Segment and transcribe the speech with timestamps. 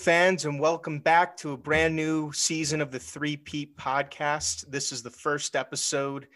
[0.00, 4.64] fans, and welcome back to a brand new season of the Three Peat podcast.
[4.70, 6.26] This is the first episode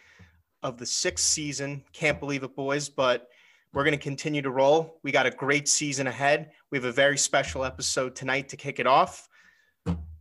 [0.63, 1.83] of the sixth season.
[1.93, 3.29] Can't believe it, boys, but
[3.73, 5.01] we're going to continue to roll.
[5.03, 6.51] We got a great season ahead.
[6.71, 9.29] We have a very special episode tonight to kick it off.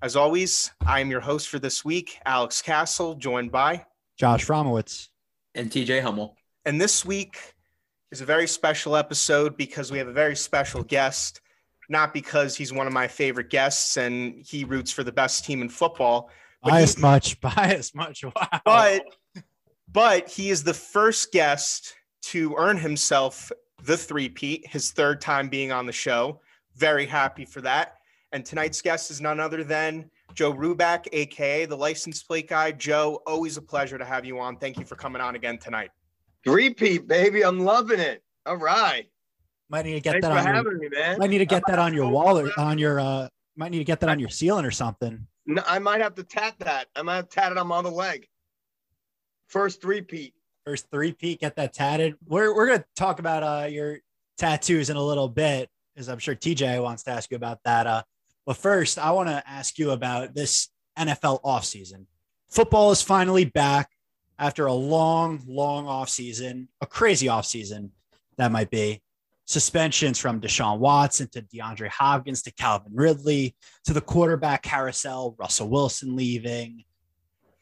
[0.02, 3.86] As always, I am your host for this week, Alex Castle, joined by
[4.18, 5.10] Josh Fromowitz.
[5.54, 6.38] and TJ Hummel.
[6.66, 7.56] And this week
[8.12, 11.42] is a very special episode because we have a very special guest,
[11.94, 15.62] not because he's one of my favorite guests and he roots for the best team
[15.62, 16.30] in football,
[16.62, 18.26] but, Bias he, much, bias much.
[18.26, 18.62] Wow.
[18.66, 19.06] but
[19.90, 23.52] but he is the first guest to earn himself
[23.84, 26.42] the three-peat, his third time being on the show.
[26.76, 27.98] Very happy for that.
[28.32, 32.72] And tonight's guest is none other than Joe Ruback, aka the license plate guy.
[32.72, 34.58] Joe, always a pleasure to have you on.
[34.58, 35.92] Thank you for coming on again tonight.
[36.46, 37.44] Repeat, baby.
[37.44, 38.24] I'm loving it.
[38.46, 39.06] All right.
[39.74, 41.18] Might need to get Thanks that for on your, having me, man.
[41.18, 43.84] might need to get that on your wall or on your uh might need to
[43.84, 45.26] get that on your ceiling or something.
[45.48, 46.88] No, I might have to tat that.
[46.96, 48.28] I might have to tat it on my other leg.
[49.48, 50.34] First three-peat.
[50.66, 52.16] First three peat, get that tatted.
[52.26, 53.98] We're we're gonna talk about uh your
[54.38, 57.88] tattoos in a little bit, because I'm sure TJ wants to ask you about that.
[57.88, 58.04] Uh
[58.46, 62.06] but first I want to ask you about this NFL offseason.
[62.50, 63.90] Football is finally back
[64.38, 67.90] after a long, long offseason, a crazy offseason
[68.38, 69.02] that might be.
[69.46, 73.56] Suspensions from Deshaun Watson to DeAndre Hopkins to Calvin Ridley
[73.86, 76.86] to the quarterback carousel, Russell Wilson leaving,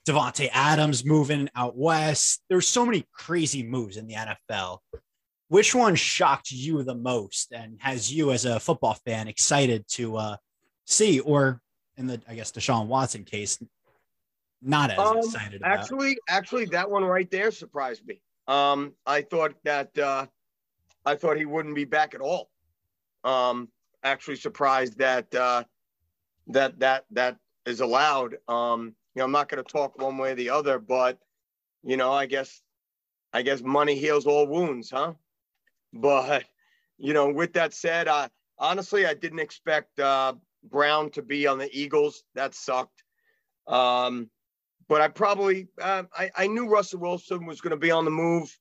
[0.08, 2.44] Davante Adams moving out west.
[2.50, 4.80] There's so many crazy moves in the NFL.
[5.48, 10.18] Which one shocked you the most and has you as a football fan excited to
[10.18, 10.38] uh,
[10.86, 11.62] see, or
[11.98, 13.62] in the I guess Deshaun Watson case,
[14.62, 15.80] not as Um, excited about?
[15.80, 18.22] Actually, actually, that one right there surprised me.
[18.48, 20.28] Um, I thought that uh,
[21.06, 22.50] I thought he wouldn't be back at all.
[23.24, 23.70] Um,
[24.04, 25.64] actually surprised that uh,
[26.48, 28.38] that that that is allowed.
[28.48, 31.20] Um, you know, I'm not going to talk one way or the other, but
[31.84, 32.62] you know, I guess
[33.34, 35.14] I guess money heals all wounds, huh?
[35.94, 36.46] But
[36.98, 40.34] you know, with that said, I honestly I didn't expect uh,
[40.64, 42.24] Brown to be on the Eagles.
[42.36, 43.04] That sucked.
[43.68, 44.30] Um,
[44.88, 48.12] but I probably uh, I, I knew Russell Wilson was going to be on the
[48.12, 48.56] move,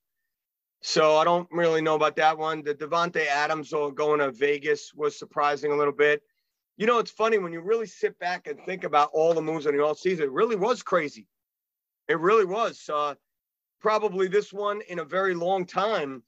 [0.82, 2.62] so I don't really know about that one.
[2.62, 6.22] The Davante Adams going to Vegas was surprising a little bit.
[6.78, 9.66] You know, it's funny when you really sit back and think about all the moves
[9.66, 10.24] in the all season.
[10.24, 11.26] It really was crazy.
[12.08, 12.88] It really was.
[12.92, 13.14] Uh,
[13.80, 16.22] probably this one in a very long time.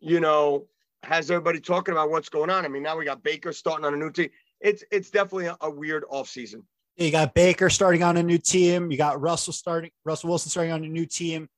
[0.00, 0.66] You know,
[1.02, 2.64] has everybody talking about what's going on?
[2.64, 4.28] I mean, now we got Baker starting on a new team.
[4.60, 6.62] It's it's definitely a, a weird offseason.
[6.96, 8.90] You got Baker starting on a new team.
[8.90, 11.48] You got Russell starting, Russell Wilson starting on a new team.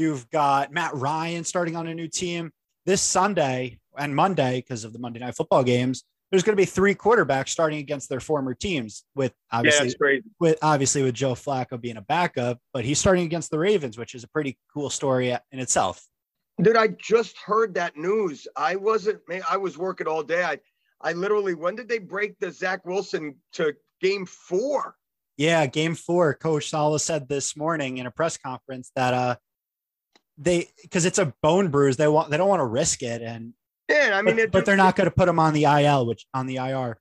[0.00, 2.52] You've got Matt Ryan starting on a new team.
[2.86, 6.64] This Sunday and Monday, because of the Monday night football games, there's going to be
[6.64, 9.04] three quarterbacks starting against their former teams.
[9.14, 10.24] With obviously, that's crazy.
[10.38, 14.14] with obviously with Joe Flacco being a backup, but he's starting against the Ravens, which
[14.14, 16.02] is a pretty cool story in itself.
[16.62, 18.48] Dude, I just heard that news.
[18.56, 20.42] I wasn't, I was working all day.
[20.42, 20.60] I,
[21.02, 24.96] I literally, when did they break the Zach Wilson to game four?
[25.36, 29.36] Yeah, game four, Coach Saleh said this morning in a press conference that uh
[30.40, 33.52] they because it's a bone bruise, they want they don't want to risk it, and
[33.88, 36.06] Yeah, I mean, but, it, but they're not going to put him on the IL,
[36.06, 36.98] which on the IR.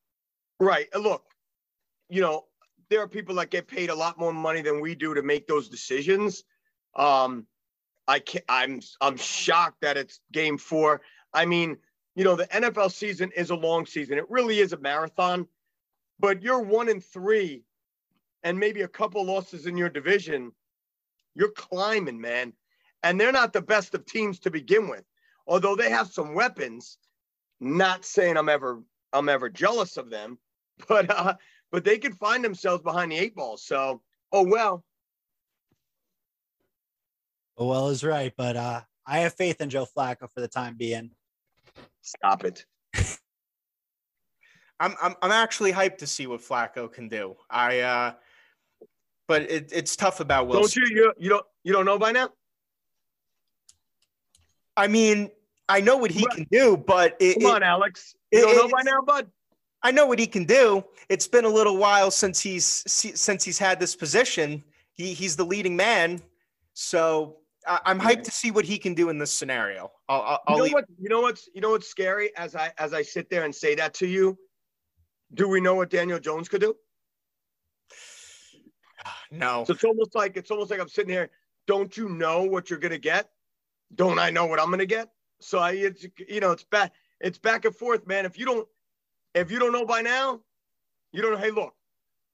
[0.59, 0.87] right.
[0.95, 1.23] Look,
[2.09, 2.45] you know,
[2.89, 5.47] there are people that get paid a lot more money than we do to make
[5.47, 6.43] those decisions.
[6.95, 7.47] Um,
[8.07, 11.01] I can't, I'm, I'm shocked that it's game four.
[11.33, 11.77] I mean,
[12.15, 14.17] you know, the NFL season is a long season.
[14.17, 15.47] It really is a marathon,
[16.19, 17.63] but you're one in three
[18.43, 20.51] and maybe a couple losses in your division.
[21.35, 22.53] You're climbing, man.
[23.03, 25.05] And they're not the best of teams to begin with.
[25.47, 26.97] Although they have some weapons,
[27.59, 28.81] not saying I'm ever
[29.11, 30.37] I'm ever jealous of them,
[30.87, 31.35] but uh
[31.71, 33.57] but they could find themselves behind the eight ball.
[33.57, 34.01] So,
[34.31, 34.83] oh well.
[37.57, 40.75] Oh well, is right, but uh I have faith in Joe Flacco for the time
[40.77, 41.11] being.
[42.01, 42.65] Stop it.
[44.79, 47.35] I'm I'm I'm actually hyped to see what Flacco can do.
[47.49, 48.13] I uh
[49.27, 50.81] but it, it's tough about Wilson.
[50.81, 52.29] Don't you you you don't you don't know by now?
[54.79, 55.29] I mean,
[55.67, 56.31] I know what he on.
[56.31, 58.15] can do, but it, Come it- on, Alex.
[58.31, 59.29] You it- don't know by now, bud?
[59.83, 60.83] I know what he can do.
[61.09, 64.63] It's been a little while since he's since he's had this position.
[64.93, 66.21] He he's the leading man,
[66.73, 69.91] so I, am hyped to see what he can do in this scenario.
[70.09, 70.85] I'll, I'll, you know what?
[70.97, 73.73] You know what's you know what's scary as I as I sit there and say
[73.75, 74.37] that to you.
[75.33, 76.75] Do we know what Daniel Jones could do?
[79.31, 79.63] No.
[79.65, 81.29] So it's almost like it's almost like I'm sitting here.
[81.67, 83.29] Don't you know what you're gonna get?
[83.93, 85.09] Don't I know what I'm gonna get?
[85.41, 88.25] So I, it's you know, it's back, it's back and forth, man.
[88.25, 88.67] If you don't,
[89.33, 90.41] if you don't know by now,
[91.11, 91.37] you don't know.
[91.37, 91.73] Hey, look,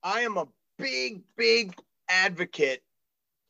[0.03, 0.47] I am a
[0.77, 1.75] big, big
[2.09, 2.83] advocate.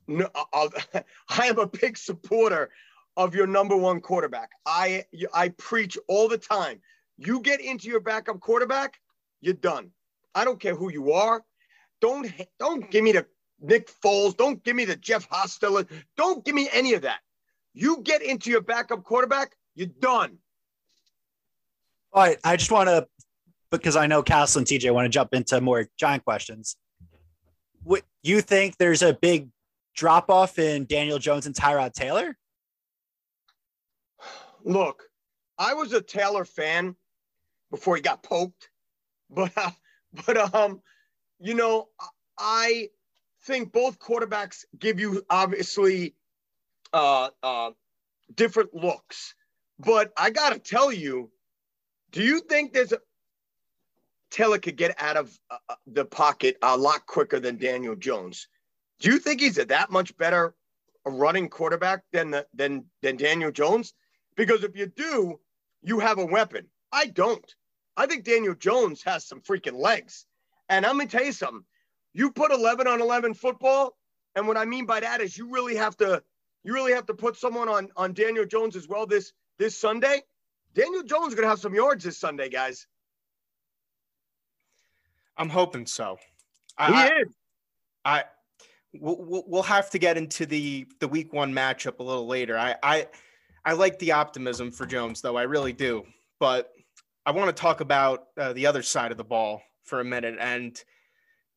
[0.07, 0.73] No, uh, of,
[1.29, 2.69] I am a big supporter
[3.17, 4.49] of your number one quarterback.
[4.65, 6.81] I I preach all the time.
[7.17, 8.99] You get into your backup quarterback,
[9.41, 9.91] you're done.
[10.33, 11.43] I don't care who you are.
[12.01, 13.25] Don't don't give me the
[13.61, 14.35] Nick Foles.
[14.35, 15.87] Don't give me the Jeff Hostetler.
[16.17, 17.19] Don't give me any of that.
[17.75, 20.37] You get into your backup quarterback, you're done.
[22.13, 22.39] All right.
[22.43, 23.05] I just want to,
[23.69, 26.77] because I know Castle and TJ want to jump into more giant questions.
[27.83, 29.49] What you think there's a big
[29.93, 32.37] drop off in Daniel Jones and Tyrod Taylor?
[34.63, 35.03] Look,
[35.57, 36.95] I was a Taylor fan
[37.71, 38.69] before he got poked,
[39.29, 39.71] but uh,
[40.25, 40.81] but um,
[41.39, 41.89] you know,
[42.39, 42.89] I
[43.43, 46.15] think both quarterbacks give you obviously
[46.95, 47.71] uh, uh,
[48.33, 49.35] different looks.
[49.77, 51.29] But I got to tell you,
[52.11, 52.99] do you think there's a
[54.31, 58.47] Taylor could get out of uh, uh, the pocket a lot quicker than Daniel Jones?
[58.99, 60.55] Do you think he's a that much better
[61.05, 63.93] running quarterback than the, than than Daniel Jones?
[64.37, 65.39] Because if you do,
[65.83, 66.67] you have a weapon.
[66.91, 67.53] I don't.
[67.97, 70.25] I think Daniel Jones has some freaking legs.
[70.69, 71.65] And I'm gonna tell you something
[72.13, 73.97] you put 11 on 11 football.
[74.35, 76.23] And what I mean by that is you really have to,
[76.65, 80.23] you really have to put someone on, on Daniel Jones as well this, this Sunday.
[80.73, 82.87] Daniel Jones is going to have some yards this Sunday, guys.
[85.37, 86.17] I'm hoping so.
[86.79, 87.27] He I, is.
[88.03, 88.23] I,
[88.93, 92.57] we'll, we'll have to get into the the week one matchup a little later.
[92.57, 93.07] I I
[93.63, 95.37] I like the optimism for Jones though.
[95.37, 96.03] I really do.
[96.39, 96.71] But
[97.25, 100.37] I want to talk about uh, the other side of the ball for a minute
[100.39, 100.81] and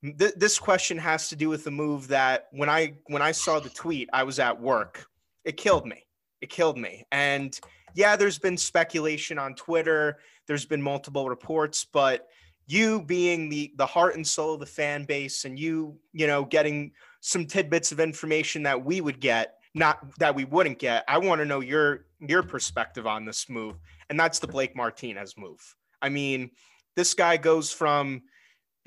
[0.02, 3.58] Th- this question has to do with the move that when I when I saw
[3.58, 5.06] the tweet, I was at work.
[5.44, 6.06] It killed me.
[6.40, 7.04] It killed me.
[7.10, 7.58] And
[7.94, 10.18] yeah, there's been speculation on Twitter.
[10.46, 12.28] There's been multiple reports, but
[12.66, 16.44] you being the the heart and soul of the fan base, and you you know
[16.44, 21.04] getting some tidbits of information that we would get, not that we wouldn't get.
[21.08, 23.76] I want to know your your perspective on this move,
[24.10, 25.74] and that's the Blake Martinez move.
[26.00, 26.50] I mean,
[26.94, 28.22] this guy goes from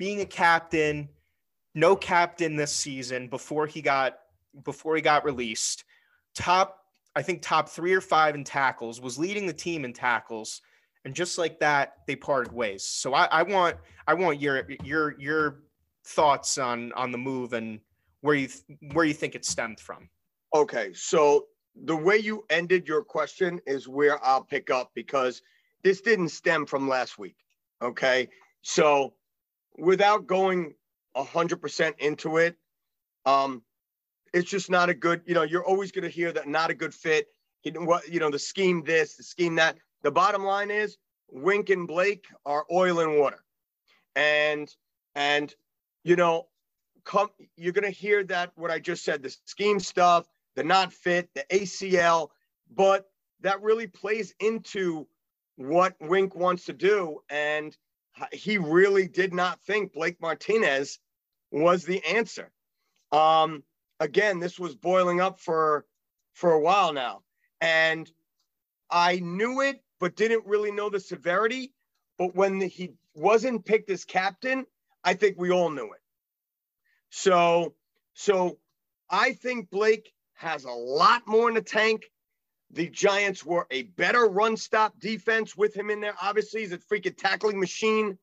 [0.02, 1.08] being a captain,
[1.76, 4.18] no captain this season before he got
[4.64, 5.84] before he got released.
[6.34, 6.78] Top,
[7.14, 10.60] I think top three or five in tackles, was leading the team in tackles.
[11.04, 12.82] And just like that, they parted ways.
[12.82, 13.76] So I, I want
[14.08, 15.60] I want your your your
[16.04, 17.78] thoughts on on the move and
[18.22, 18.48] where you
[18.94, 20.08] where you think it stemmed from.
[20.52, 21.46] Okay, so
[21.84, 25.42] the way you ended your question is where I'll pick up because
[25.84, 27.36] this didn't stem from last week.
[27.80, 28.30] Okay,
[28.62, 29.14] so
[29.78, 30.74] without going
[31.16, 32.56] 100% into it,
[33.26, 33.62] um,
[34.32, 36.74] it's just not a good, you know, you're always going to hear that not a
[36.74, 37.26] good fit.
[37.64, 39.76] What, you know, the scheme this, the scheme that.
[40.02, 40.96] The bottom line is
[41.30, 43.44] Wink and Blake are oil and water.
[44.16, 44.74] And,
[45.14, 45.54] and,
[46.02, 46.48] you know,
[47.04, 50.92] come, you're going to hear that what I just said, the scheme stuff, the not
[50.92, 52.28] fit, the ACL,
[52.74, 53.06] but
[53.40, 55.06] that really plays into
[55.56, 57.20] what Wink wants to do.
[57.30, 57.76] And
[58.32, 60.98] he really did not think Blake Martinez
[61.50, 62.50] was the answer.
[63.10, 63.62] Um,
[64.00, 65.84] again, this was boiling up for
[66.32, 67.22] for a while now,
[67.60, 68.10] and
[68.90, 71.72] I knew it, but didn't really know the severity.
[72.18, 74.66] But when the, he wasn't picked as captain,
[75.04, 76.00] I think we all knew it.
[77.10, 77.74] So,
[78.14, 78.58] so
[79.10, 82.04] I think Blake has a lot more in the tank.
[82.72, 86.14] The Giants were a better run stop defense with him in there.
[86.20, 88.18] Obviously, he's a freaking tackling machine.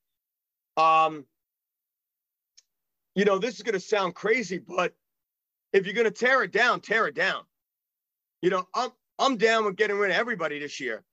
[0.75, 1.25] Um,
[3.13, 4.95] you know, this is going to sound crazy, but
[5.71, 7.43] if you're going to tear it down, tear it down.
[8.41, 8.89] You know, I'm
[9.19, 11.03] I'm down with getting rid of everybody this year.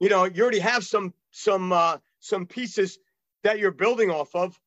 [0.00, 2.98] You know, you already have some some uh, some pieces
[3.42, 4.58] that you're building off of.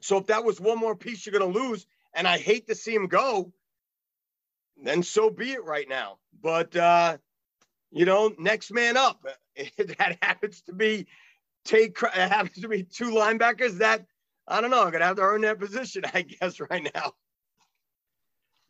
[0.00, 2.74] So if that was one more piece you're going to lose, and I hate to
[2.74, 3.52] see him go,
[4.82, 6.18] then so be it right now.
[6.42, 7.18] But uh,
[7.90, 9.24] you know, next man up.
[9.98, 11.06] that happens to be
[11.64, 14.04] take happens to be two linebackers that
[14.48, 14.84] I don't know.
[14.84, 17.12] I'm gonna have to earn that position, I guess, right now.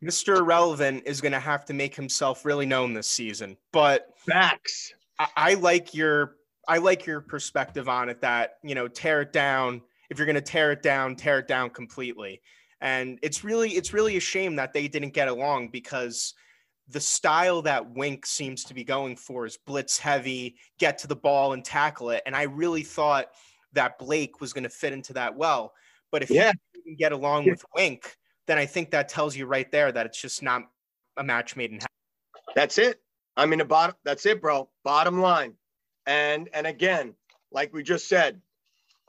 [0.03, 0.37] Mr.
[0.37, 3.57] Irrelevant is gonna have to make himself really known this season.
[3.71, 4.93] But facts.
[5.19, 6.35] I, I like your
[6.67, 9.81] I like your perspective on it that, you know, tear it down.
[10.09, 12.41] If you're going to tear it down, tear it down completely.
[12.81, 16.33] And it's really, it's really a shame that they didn't get along because
[16.89, 21.15] the style that Wink seems to be going for is blitz heavy, get to the
[21.15, 22.21] ball and tackle it.
[22.25, 23.27] And I really thought
[23.73, 25.73] that Blake was going to fit into that well.
[26.11, 26.53] But if yeah.
[26.75, 27.51] you can get along yeah.
[27.51, 28.15] with Wink,
[28.45, 30.63] then I think that tells you right there that it's just not
[31.17, 32.53] a match made in heaven.
[32.55, 33.01] That's it.
[33.35, 33.95] I mean, the bottom.
[34.03, 34.69] That's it, bro.
[34.83, 35.53] Bottom line.
[36.05, 37.13] And and again,
[37.51, 38.41] like we just said,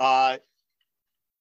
[0.00, 0.38] uh,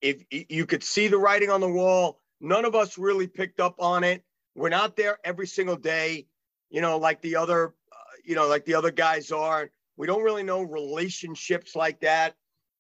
[0.02, 3.76] if you could see the writing on the wall, none of us really picked up
[3.80, 4.24] on it.
[4.56, 6.28] We're not there every single day,
[6.70, 9.70] you know, like the other, uh, you know, like the other guys are.
[9.98, 12.36] We don't really know relationships like that,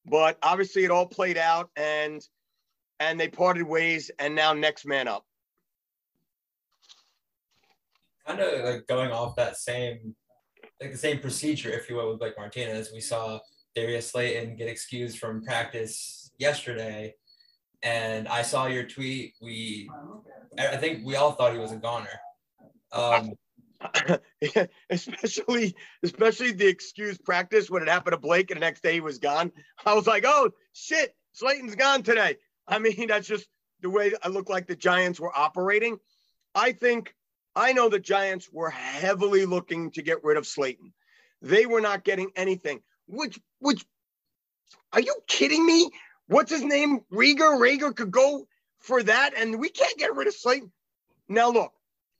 [0.05, 2.21] but obviously it all played out, and
[2.99, 5.25] and they parted ways, and now next man up.
[8.27, 10.15] Kind of like going off that same
[10.81, 12.91] like the same procedure, if you will, with Blake Martinez.
[12.93, 13.39] We saw
[13.75, 17.15] Darius Slayton get excused from practice yesterday,
[17.83, 19.33] and I saw your tweet.
[19.41, 19.89] We,
[20.57, 22.19] I think we all thought he was a goner.
[22.91, 23.33] Um,
[24.89, 29.01] especially, especially the excuse practice when it happened to Blake, and the next day he
[29.01, 29.51] was gone.
[29.85, 32.37] I was like, oh shit, Slayton's gone today.
[32.67, 33.47] I mean, that's just
[33.81, 35.97] the way I look like the Giants were operating.
[36.55, 37.13] I think
[37.55, 40.93] I know the Giants were heavily looking to get rid of Slayton.
[41.41, 42.81] They were not getting anything.
[43.07, 43.85] Which, which,
[44.91, 45.91] are you kidding me?
[46.27, 47.01] What's his name?
[47.11, 47.57] Reagor.
[47.57, 48.47] Reagor could go
[48.79, 50.71] for that, and we can't get rid of Slayton.
[51.29, 51.73] Now, look,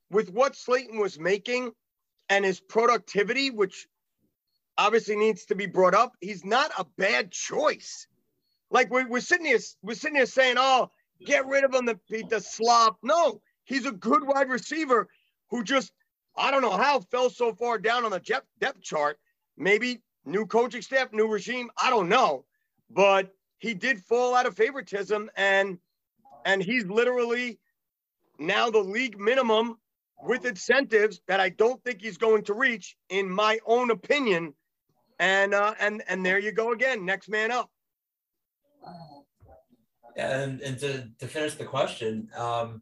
[0.09, 1.71] with what Slayton was making
[2.29, 3.87] and his productivity, which
[4.77, 8.07] obviously needs to be brought up, he's not a bad choice.
[8.69, 10.91] Like we're, we're sitting here, we're sitting here saying, "Oh,
[11.25, 11.99] get rid of him, the
[12.29, 15.07] the slop." No, he's a good wide receiver
[15.49, 15.93] who just,
[16.35, 19.17] I don't know how, fell so far down on the depth chart.
[19.57, 21.69] Maybe new coaching staff, new regime.
[21.81, 22.45] I don't know.
[22.89, 25.77] But he did fall out of favoritism and
[26.45, 27.59] and he's literally
[28.39, 29.77] now the league minimum
[30.23, 34.53] with incentives that I don't think he's going to reach, in my own opinion.
[35.19, 37.69] And uh, and and there you go again, next man up.
[40.15, 42.81] And and to, to finish the question, um,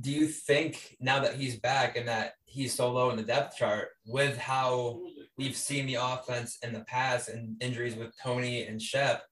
[0.00, 3.56] do you think now that he's back and that he's so low in the depth
[3.56, 5.00] chart with how
[5.36, 9.22] we've seen the offense in the past and injuries with Tony and Shep,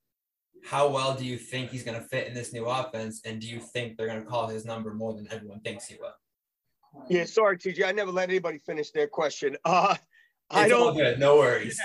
[0.64, 3.20] how well do you think he's going to fit in this new offense?
[3.24, 5.96] And do you think they're going to call his number more than everyone thinks he
[6.00, 6.14] will?
[7.08, 7.84] Yeah, sorry, TJ.
[7.84, 9.56] I never let anybody finish their question.
[9.64, 9.96] Uh,
[10.50, 10.96] I don't.
[10.96, 11.18] Good.
[11.18, 11.80] No worries.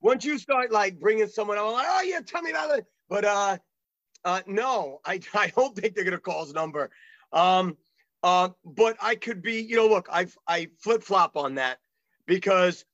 [0.00, 2.86] Once you start like bringing someone, I'm like, oh yeah, tell me about it.
[3.08, 3.58] But uh,
[4.24, 6.90] uh, no, I I don't think they're gonna call his number.
[7.32, 7.76] Um,
[8.22, 11.78] uh, but I could be, you know, look, I I flip flop on that
[12.26, 12.84] because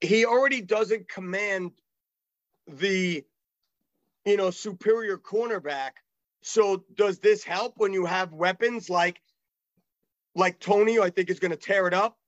[0.00, 1.70] he already doesn't command
[2.66, 3.24] the,
[4.24, 5.92] you know, superior cornerback.
[6.42, 9.20] So does this help when you have weapons like,
[10.34, 12.18] like Tony, who I think is going to tear it up,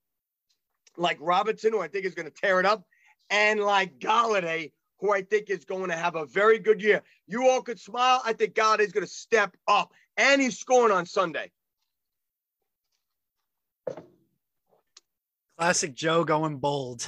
[0.97, 2.85] like Robinson, who I think is going to tear it up,
[3.29, 7.01] and like Golladay, who I think is going to have a very good year.
[7.27, 8.21] You all could smile.
[8.23, 11.51] I think God is going to step up, and he's scoring on Sunday.
[15.57, 17.07] Classic Joe going bold.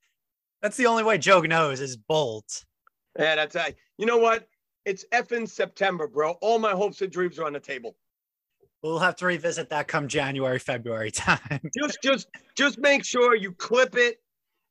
[0.62, 2.44] that's the only way Joe knows is bold.
[3.18, 3.74] Yeah, that's right.
[3.98, 4.48] You know what?
[4.84, 6.32] It's effing September, bro.
[6.40, 7.96] All my hopes and dreams are on the table.
[8.82, 11.60] We'll have to revisit that come January, February time.
[11.76, 14.22] just, just, just make sure you clip it,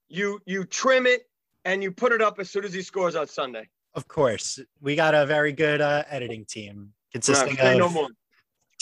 [0.08, 1.30] you, you trim it,
[1.66, 3.68] and you put it up as soon as he scores on Sunday.
[3.94, 8.10] Of course, we got a very good uh, editing team consisting no, of no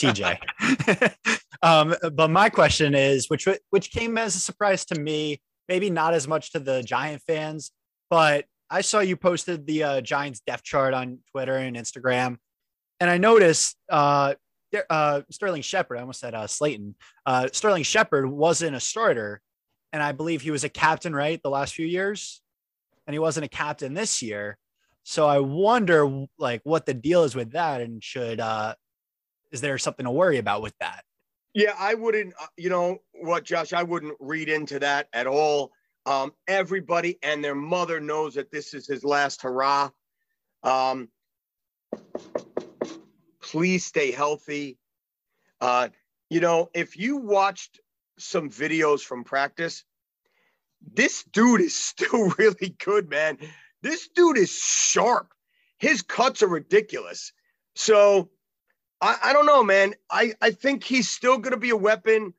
[0.00, 0.38] TJ.
[1.62, 6.14] um, but my question is, which which came as a surprise to me, maybe not
[6.14, 7.72] as much to the Giant fans,
[8.10, 12.36] but I saw you posted the uh, Giants depth chart on Twitter and Instagram,
[13.00, 14.34] and I noticed uh,
[14.90, 15.98] uh, Sterling Shepard.
[15.98, 16.94] I almost said uh, Slayton.
[17.24, 19.40] Uh, Sterling Shepard wasn't a starter,
[19.92, 22.42] and I believe he was a captain, right, the last few years,
[23.06, 24.58] and he wasn't a captain this year.
[25.04, 28.74] So I wonder, like, what the deal is with that, and should uh,
[29.52, 31.04] is there something to worry about with that?
[31.54, 35.72] Yeah, I wouldn't, you know what, Josh, I wouldn't read into that at all.
[36.06, 39.90] Um, everybody and their mother knows that this is his last hurrah.
[40.62, 41.08] Um,
[43.42, 44.78] please stay healthy.
[45.60, 45.88] Uh,
[46.30, 47.80] you know, if you watched
[48.18, 49.82] some videos from practice,
[50.94, 53.38] this dude is still really good, man.
[53.82, 55.32] This dude is sharp.
[55.78, 57.32] His cuts are ridiculous.
[57.74, 58.30] So
[59.00, 59.94] I, I don't know, man.
[60.10, 62.32] I, I think he's still going to be a weapon.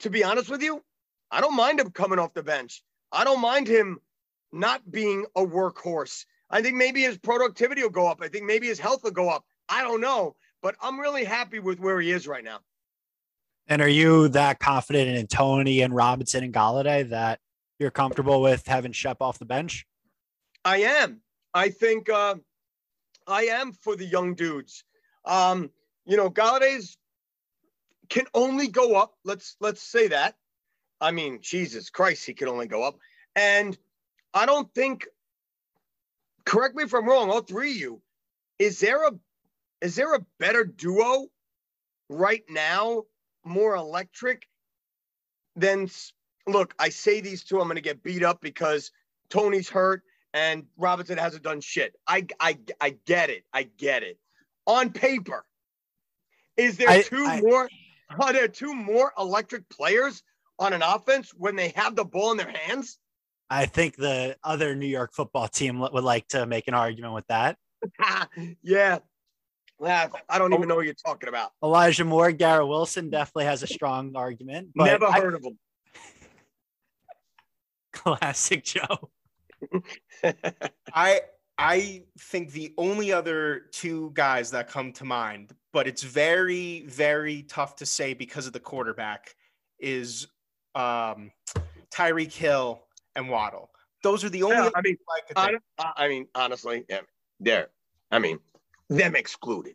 [0.00, 0.82] To be honest with you,
[1.30, 2.82] I don't mind him coming off the bench.
[3.12, 3.98] I don't mind him
[4.52, 6.24] not being a workhorse.
[6.50, 8.20] I think maybe his productivity will go up.
[8.22, 9.44] I think maybe his health will go up.
[9.68, 12.60] I don't know, but I'm really happy with where he is right now.
[13.66, 17.40] And are you that confident in Tony and Robinson and Golladay that
[17.78, 19.86] you're comfortable with having Shep off the bench?
[20.64, 21.20] I am.
[21.52, 22.36] I think uh,
[23.26, 24.84] I am for the young dudes.
[25.24, 25.70] Um,
[26.06, 26.96] you know, Golladay's
[28.08, 29.14] can only go up.
[29.24, 30.34] Let's let's say that.
[31.00, 32.98] I mean, Jesus Christ, he can only go up.
[33.36, 33.76] And
[34.34, 35.06] I don't think.
[36.44, 37.30] Correct me if I'm wrong.
[37.30, 38.02] All three of you.
[38.58, 39.12] Is there a
[39.80, 41.26] is there a better duo
[42.08, 43.04] right now,
[43.44, 44.48] more electric
[45.56, 45.88] than?
[46.46, 47.60] Look, I say these two.
[47.60, 48.90] I'm going to get beat up because
[49.28, 50.02] Tony's hurt
[50.32, 51.94] and Robinson hasn't done shit.
[52.06, 53.44] I I I get it.
[53.52, 54.18] I get it.
[54.66, 55.44] On paper,
[56.56, 57.68] is there I, two I, more?
[58.20, 60.22] Are there two more electric players
[60.58, 62.98] on an offense when they have the ball in their hands?
[63.50, 67.26] I think the other New York football team would like to make an argument with
[67.28, 67.56] that.
[68.62, 68.98] yeah.
[69.80, 71.52] I don't even know what you're talking about.
[71.62, 74.70] Elijah Moore, Garrett Wilson definitely has a strong argument.
[74.74, 75.58] Never heard I, of him.
[77.92, 79.10] Classic Joe.
[80.92, 81.20] I
[81.58, 87.42] I think the only other two guys that come to mind, but it's very very
[87.44, 89.34] tough to say because of the quarterback,
[89.78, 90.26] is
[90.74, 91.30] um,
[91.90, 92.82] Tyreek Hill
[93.16, 93.70] and Waddle.
[94.02, 94.56] Those are the only.
[94.56, 94.96] Yeah, I mean,
[95.36, 95.56] I,
[95.96, 97.00] I, mean, honestly, yeah,
[97.40, 97.68] they're.
[98.10, 98.38] I mean,
[98.88, 99.74] them excluded.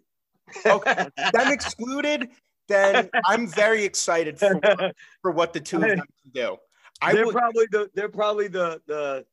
[0.66, 2.30] okay, them excluded.
[2.70, 4.60] Then I'm very excited for,
[5.22, 6.58] for what the two of them can do.
[7.02, 7.90] I they're would, probably the.
[7.94, 9.26] They're probably the the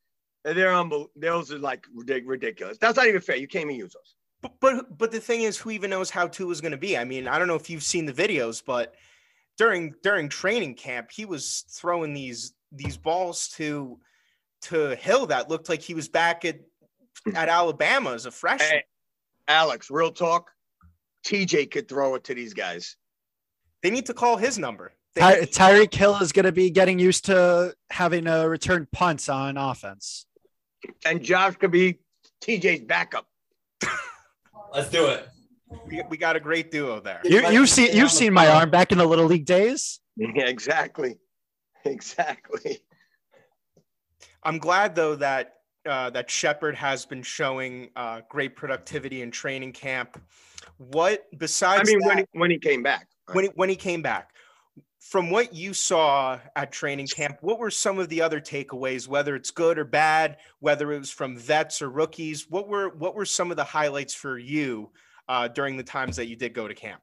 [0.43, 1.11] they're unbelievable.
[1.15, 2.77] Those are like ridiculous.
[2.77, 3.37] That's not even fair.
[3.37, 4.15] You can't even use those.
[4.41, 6.97] But, but but the thing is, who even knows how Tua is going to be?
[6.97, 8.95] I mean, I don't know if you've seen the videos, but
[9.57, 13.99] during during training camp, he was throwing these these balls to
[14.63, 16.59] to Hill that looked like he was back at
[17.33, 18.69] at Alabama as a freshman.
[18.69, 18.83] Hey,
[19.47, 20.51] Alex, real talk.
[21.25, 22.95] TJ could throw it to these guys.
[23.83, 24.93] They need to call his number.
[25.17, 29.57] Ty- Tyreek Hill is going to be getting used to having a return punts on
[29.57, 30.25] offense
[31.05, 31.99] and Josh could be
[32.43, 33.27] TJ's backup.
[34.73, 35.27] Let's do it.
[35.87, 37.21] We, we got a great duo there.
[37.23, 39.99] You, you've seen you've seen my arm back in the little league days.
[40.15, 41.17] Yeah, exactly,
[41.85, 42.79] exactly.
[44.43, 45.53] I'm glad though that
[45.87, 50.21] uh, that Shepard has been showing uh, great productivity in training camp.
[50.77, 51.89] What besides?
[51.89, 53.07] I mean, that, when he, when he came back.
[53.31, 54.31] When he, when he came back,
[54.99, 59.35] from what you saw at training camp, what were some of the other takeaways, whether
[59.35, 62.49] it's good or bad, whether it was from vets or rookies?
[62.49, 64.91] What were what were some of the highlights for you
[65.31, 67.01] uh, during the times that you did go to camp?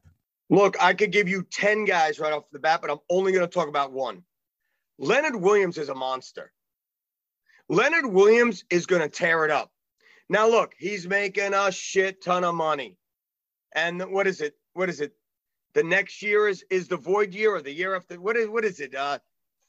[0.51, 3.47] Look, I could give you 10 guys right off the bat, but I'm only going
[3.47, 4.23] to talk about one.
[4.99, 6.53] Leonard Williams is a monster.
[7.69, 9.71] Leonard Williams is going to tear it up.
[10.29, 12.97] Now, look, he's making a shit ton of money.
[13.75, 14.55] And what is it?
[14.75, 15.13] What is it?
[15.75, 18.65] the next year is is the void year or the year after what is what
[18.65, 19.19] is it uh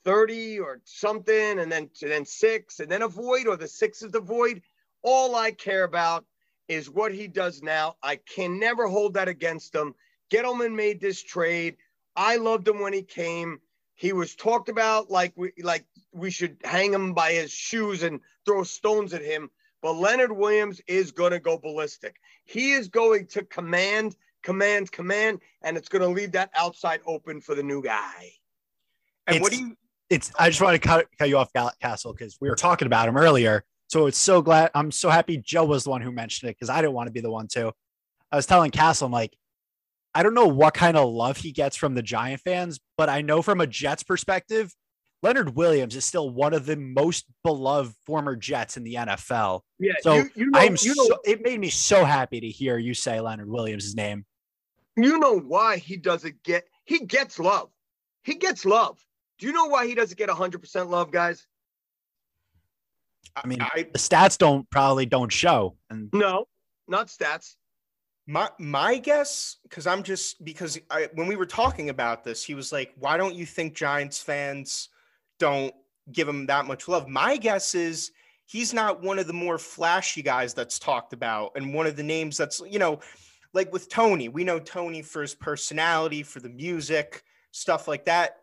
[0.05, 4.01] 30 or something and then and then six and then a void or the six
[4.01, 4.61] is the void
[5.03, 6.25] all i care about
[6.69, 9.93] is what he does now i can never hold that against him
[10.31, 11.75] gettleman made this trade
[12.15, 13.59] i loved him when he came
[13.95, 18.21] he was talked about like we like we should hang him by his shoes and
[18.45, 19.49] throw stones at him
[19.81, 25.39] but leonard williams is going to go ballistic he is going to command command, command,
[25.61, 28.31] and it's going to leave that outside open for the new guy.
[29.27, 29.77] And it's, what do you?
[30.09, 30.31] It's.
[30.39, 31.51] I just want to cut, cut you off,
[31.81, 33.63] Castle, because we were talking about him earlier.
[33.89, 34.69] So it's so glad.
[34.75, 37.11] I'm so happy Joe was the one who mentioned it because I didn't want to
[37.11, 37.73] be the one to.
[38.31, 39.35] I was telling Castle, I'm like,
[40.13, 43.21] I don't know what kind of love he gets from the Giant fans, but I
[43.21, 44.73] know from a Jets perspective,
[45.23, 49.61] Leonard Williams is still one of the most beloved former Jets in the NFL.
[49.79, 49.93] Yeah.
[50.01, 52.77] So you, you know, I'm you know, so, it made me so happy to hear
[52.77, 54.25] you say Leonard Williams' name.
[54.95, 57.69] You know why he doesn't get he gets love.
[58.23, 59.03] He gets love.
[59.39, 61.47] Do you know why he doesn't get 100% love, guys?
[63.35, 65.75] I mean, I, the stats don't probably don't show.
[65.89, 66.47] And no,
[66.87, 67.55] not stats.
[68.27, 72.53] My my guess, because I'm just because I, when we were talking about this, he
[72.53, 74.89] was like, "Why don't you think Giants fans
[75.39, 75.73] don't
[76.11, 78.11] give him that much love?" My guess is
[78.45, 82.03] he's not one of the more flashy guys that's talked about, and one of the
[82.03, 82.99] names that's you know
[83.53, 88.38] like with Tony, we know Tony for his personality, for the music, stuff like that.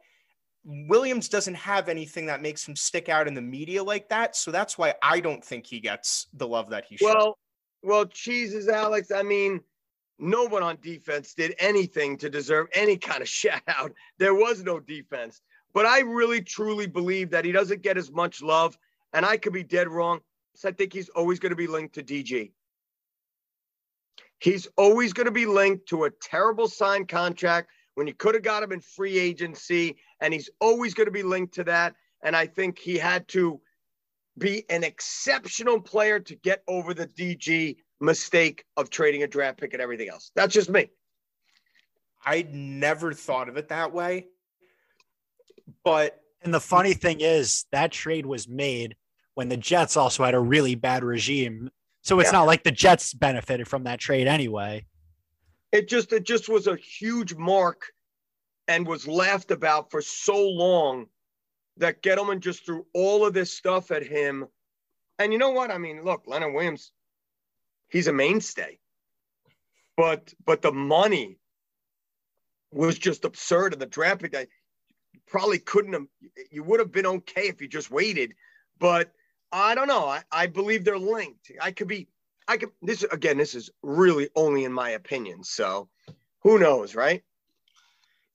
[0.69, 4.35] Williams doesn't have anything that makes him stick out in the media like that.
[4.35, 7.05] So that's why I don't think he gets the love that he should.
[7.07, 7.39] Well,
[7.85, 9.13] well, cheeses, Alex.
[9.13, 9.61] I mean,
[10.19, 13.93] no one on defense did anything to deserve any kind of shout out.
[14.19, 15.41] There was no defense.
[15.73, 18.77] But I really truly believe that he doesn't get as much love
[19.13, 20.21] and I could be dead wrong.
[20.57, 22.51] So I think he's always going to be linked to DG.
[24.41, 28.45] He's always going to be linked to a terrible signed contract when you could have
[28.45, 31.95] got him in free agency, and he's always going to be linked to that.
[32.23, 33.61] And I think he had to
[34.39, 39.73] be an exceptional player to get over the DG mistake of trading a draft pick
[39.73, 40.31] and everything else.
[40.37, 40.91] That's just me.
[42.25, 44.27] I never thought of it that way.
[45.83, 48.95] But and the funny thing is that trade was made
[49.35, 51.71] when the Jets also had a really bad regime.
[52.03, 52.39] So it's yeah.
[52.39, 54.85] not like the Jets benefited from that trade anyway.
[55.77, 57.93] It just it just was a huge mark
[58.67, 61.07] and was laughed about for so long
[61.77, 64.47] that Gettleman just threw all of this stuff at him.
[65.19, 65.71] And you know what?
[65.71, 66.93] I mean, look, Leonard Williams,
[67.91, 68.79] he's a mainstay.
[69.99, 71.39] But but the money
[72.73, 73.75] was just absurd.
[73.75, 74.47] And the draft pick, I
[75.27, 76.07] probably couldn't have.
[76.51, 78.33] You would have been okay if you just waited.
[78.79, 79.13] But
[79.53, 80.07] I don't know.
[80.07, 81.51] I, I believe they're linked.
[81.61, 82.09] I could be.
[82.49, 82.71] I could.
[82.83, 83.39] This again.
[83.39, 85.43] This is really only in my opinion.
[85.45, 85.89] So
[86.41, 87.23] who knows, right?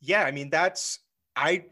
[0.02, 1.00] Yeah, I mean that's
[1.36, 1.66] I.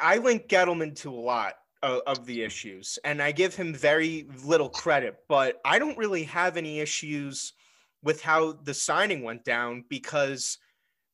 [0.00, 4.26] I link Gettleman to a lot of, of the issues, and I give him very
[4.44, 5.16] little credit.
[5.28, 7.54] But I don't really have any issues
[8.02, 10.58] with how the signing went down because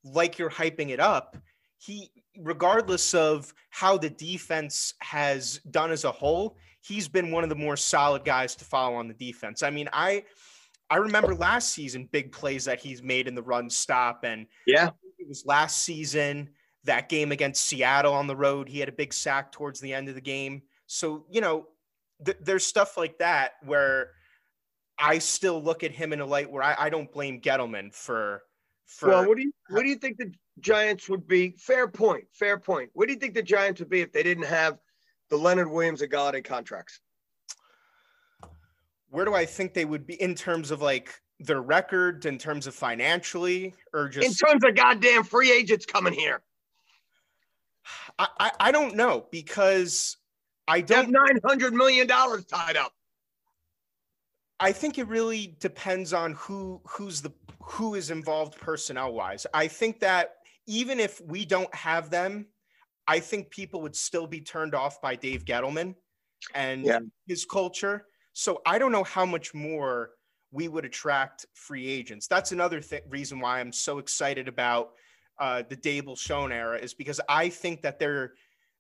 [0.05, 1.37] like you're hyping it up,
[1.79, 7.49] he regardless of how the defense has done as a whole, he's been one of
[7.49, 9.63] the more solid guys to follow on the defense.
[9.63, 10.25] I mean, I
[10.91, 14.91] I remember last season big plays that he's made in the run stop and yeah,
[15.19, 16.51] it was last season
[16.85, 20.09] that game against Seattle on the road, he had a big sack towards the end
[20.09, 20.63] of the game.
[20.87, 21.69] So, you know,
[22.25, 24.11] th- there's stuff like that where
[24.99, 28.43] I still look at him in a light where I, I don't blame Gettleman for
[28.87, 31.55] for, well, what do you what do you think the Giants would be?
[31.59, 32.25] Fair point.
[32.33, 32.91] Fair point.
[32.93, 34.79] What do you think the Giants would be if they didn't have
[35.33, 37.01] the Leonard Williams and Golladay contracts?
[39.09, 42.67] Where do I think they would be in terms of like their record, in terms
[42.67, 46.43] of financially, or just in terms of goddamn free agents coming here?
[48.19, 50.19] I, I, I don't know because
[50.69, 52.93] I don't nine hundred million dollars tied up.
[54.61, 59.47] I think it really depends on who who's the who is involved personnel wise.
[59.55, 60.35] I think that
[60.67, 62.49] even if we don't have them,
[63.07, 65.95] I think people would still be turned off by Dave Gettleman
[66.55, 67.01] and yeah.
[67.27, 68.07] his culture.
[68.33, 70.11] So I don't know how much more
[70.51, 72.27] we would attract free agents.
[72.27, 74.93] That's another th- reason why I'm so excited about
[75.39, 78.35] uh, the Daboll Schoen era is because I think that they're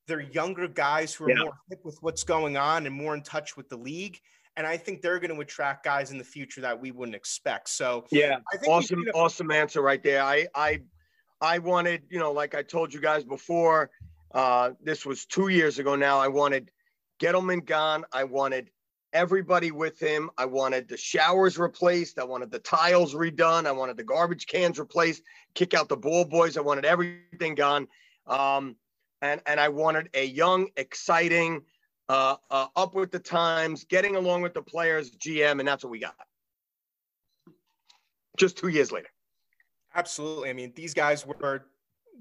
[0.06, 1.44] they're younger guys who are yeah.
[1.44, 4.20] more hip with what's going on and more in touch with the league
[4.56, 7.68] and I think they're going to attract guys in the future that we wouldn't expect.
[7.70, 10.22] So yeah, awesome, awesome answer right there.
[10.22, 10.80] I I
[11.40, 13.90] I wanted, you know, like I told you guys before,
[14.34, 16.18] uh, this was two years ago now.
[16.18, 16.70] I wanted
[17.20, 18.04] Gettleman gone.
[18.12, 18.70] I wanted
[19.12, 20.30] everybody with him.
[20.38, 22.18] I wanted the showers replaced.
[22.18, 23.66] I wanted the tiles redone.
[23.66, 25.22] I wanted the garbage cans replaced.
[25.54, 26.56] Kick out the ball boys.
[26.56, 27.88] I wanted everything gone.
[28.26, 28.76] Um,
[29.20, 31.62] and and I wanted a young, exciting
[32.08, 35.90] uh, uh, up with the times, getting along with the players, GM, and that's what
[35.90, 36.14] we got.
[38.36, 39.08] Just two years later.
[39.94, 40.50] Absolutely.
[40.50, 41.66] I mean, these guys were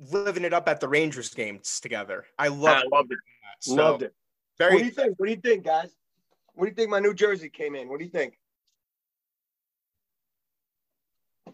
[0.10, 2.26] living it up at the Rangers games together.
[2.38, 3.20] I love I loved it.
[3.60, 4.14] So, loved it.
[4.58, 4.74] Very.
[4.74, 5.20] What do you think?
[5.20, 5.96] What do you think, guys?
[6.56, 6.90] What do you think?
[6.90, 7.90] My New Jersey came in.
[7.90, 8.38] What do you think?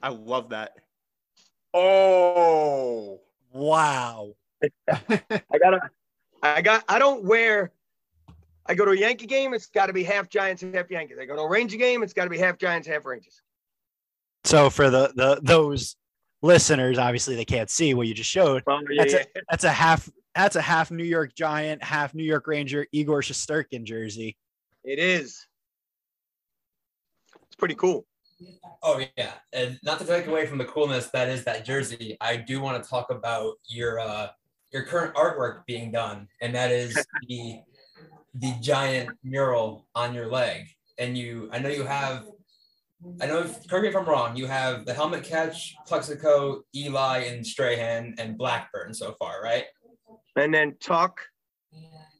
[0.01, 0.73] I love that.
[1.73, 3.19] Oh
[3.51, 4.33] wow!
[4.89, 5.79] I gotta.
[6.41, 6.83] I got.
[6.87, 7.71] I don't wear
[8.67, 11.17] I go to a Yankee game, it's got to be half Giants, and half Yankees.
[11.19, 13.41] I go to a Ranger game, it's got to be half Giants, half Rangers.
[14.43, 15.95] So for the the those
[16.41, 18.63] listeners, obviously they can't see what you just showed.
[18.65, 19.23] Well, yeah, that's, yeah.
[19.35, 23.21] A, that's a half that's a half New York Giant, half New York Ranger Igor
[23.21, 24.37] Shesterkin jersey.
[24.83, 25.47] It is.
[27.47, 28.05] It's pretty cool.
[28.83, 32.37] Oh yeah, and not to take away from the coolness that is that jersey, I
[32.37, 34.27] do want to talk about your uh
[34.71, 36.93] your current artwork being done, and that is
[37.27, 37.61] the
[38.35, 40.67] the giant mural on your leg.
[40.99, 42.25] And you, I know you have,
[43.21, 47.19] I know, if, correct me if I'm wrong, you have the helmet catch, Plaxico, Eli,
[47.25, 49.65] and Strahan, and Blackburn so far, right?
[50.35, 51.21] And then Tuck.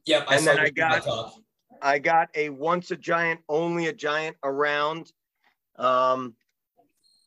[0.05, 0.25] Yep.
[0.27, 1.31] I and then I got,
[1.81, 5.11] I got a once a giant, only a giant around.
[5.77, 6.35] Um,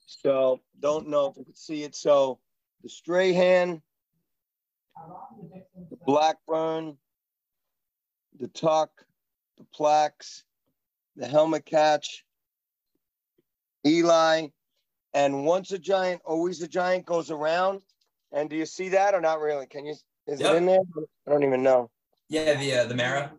[0.07, 1.95] so don't know if you can see it.
[1.95, 2.39] So
[2.83, 3.83] the Strahan,
[5.91, 6.97] the Blackburn,
[8.39, 8.91] the tuck,
[9.59, 10.45] the plaques,
[11.17, 12.25] the helmet catch,
[13.87, 14.49] Eli,
[15.15, 17.81] and once a giant, always a giant goes around.
[18.33, 19.67] And do you see that or not really?
[19.67, 19.95] Can you?
[20.27, 20.53] Is yep.
[20.53, 20.81] it in there?
[21.27, 21.91] I don't even know.
[22.29, 23.33] Yeah, the uh, the Mara.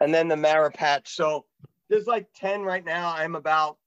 [0.00, 1.14] and then the Mara patch.
[1.14, 1.44] So
[1.88, 3.14] there's like 10 right now.
[3.14, 3.78] I'm about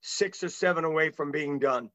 [0.00, 1.90] six or seven away from being done.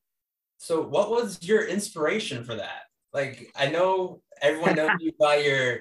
[0.58, 2.84] So what was your inspiration for that?
[3.14, 5.80] Like I know everyone knows you by your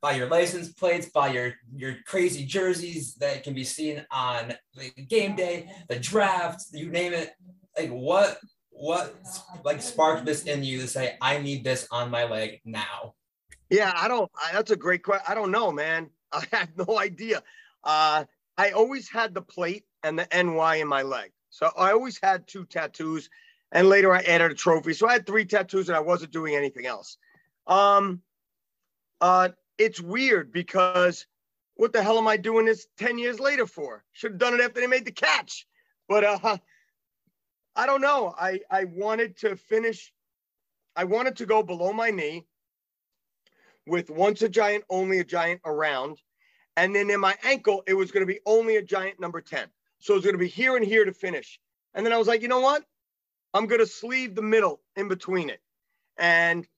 [0.00, 4.90] by your license plates, by your your crazy jerseys that can be seen on the
[5.02, 7.32] game day, the draft, you name it.
[7.78, 8.38] Like what
[8.70, 9.14] what
[9.64, 13.14] like sparked this in you to say I need this on my leg now?
[13.68, 14.30] Yeah, I don't.
[14.42, 15.24] I, that's a great question.
[15.28, 16.10] I don't know, man.
[16.32, 17.42] I have no idea.
[17.84, 18.24] Uh,
[18.56, 22.46] I always had the plate and the NY in my leg, so I always had
[22.46, 23.28] two tattoos.
[23.72, 26.56] And later, I added a trophy, so I had three tattoos, and I wasn't doing
[26.56, 27.18] anything else.
[27.68, 28.20] Um,
[29.20, 31.26] uh, it's weird because
[31.74, 34.04] what the hell am I doing this 10 years later for?
[34.12, 35.66] Should have done it after they made the catch.
[36.06, 36.58] But uh,
[37.74, 38.34] I don't know.
[38.38, 40.12] I, I wanted to finish,
[40.94, 42.44] I wanted to go below my knee
[43.86, 46.18] with once a giant, only a giant around.
[46.76, 49.66] And then in my ankle, it was going to be only a giant number 10.
[49.98, 51.58] So it was going to be here and here to finish.
[51.94, 52.84] And then I was like, you know what?
[53.54, 55.60] I'm going to sleeve the middle in between it.
[56.18, 56.68] And,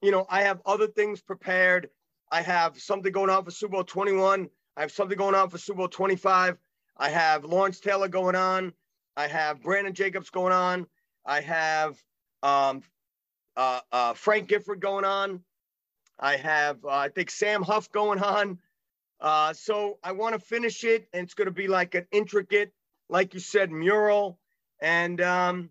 [0.00, 1.90] you know, I have other things prepared.
[2.32, 4.48] I have something going on for Super Bowl 21.
[4.78, 6.56] I have something going on for Super Bowl 25.
[6.96, 8.72] I have Lawrence Taylor going on.
[9.18, 10.86] I have Brandon Jacobs going on.
[11.26, 12.02] I have
[12.42, 12.82] um,
[13.54, 15.42] uh, uh, Frank Gifford going on.
[16.18, 18.58] I have, uh, I think, Sam Huff going on.
[19.20, 22.72] Uh, so I want to finish it, and it's going to be like an intricate,
[23.10, 24.38] like you said, mural.
[24.80, 25.68] And um,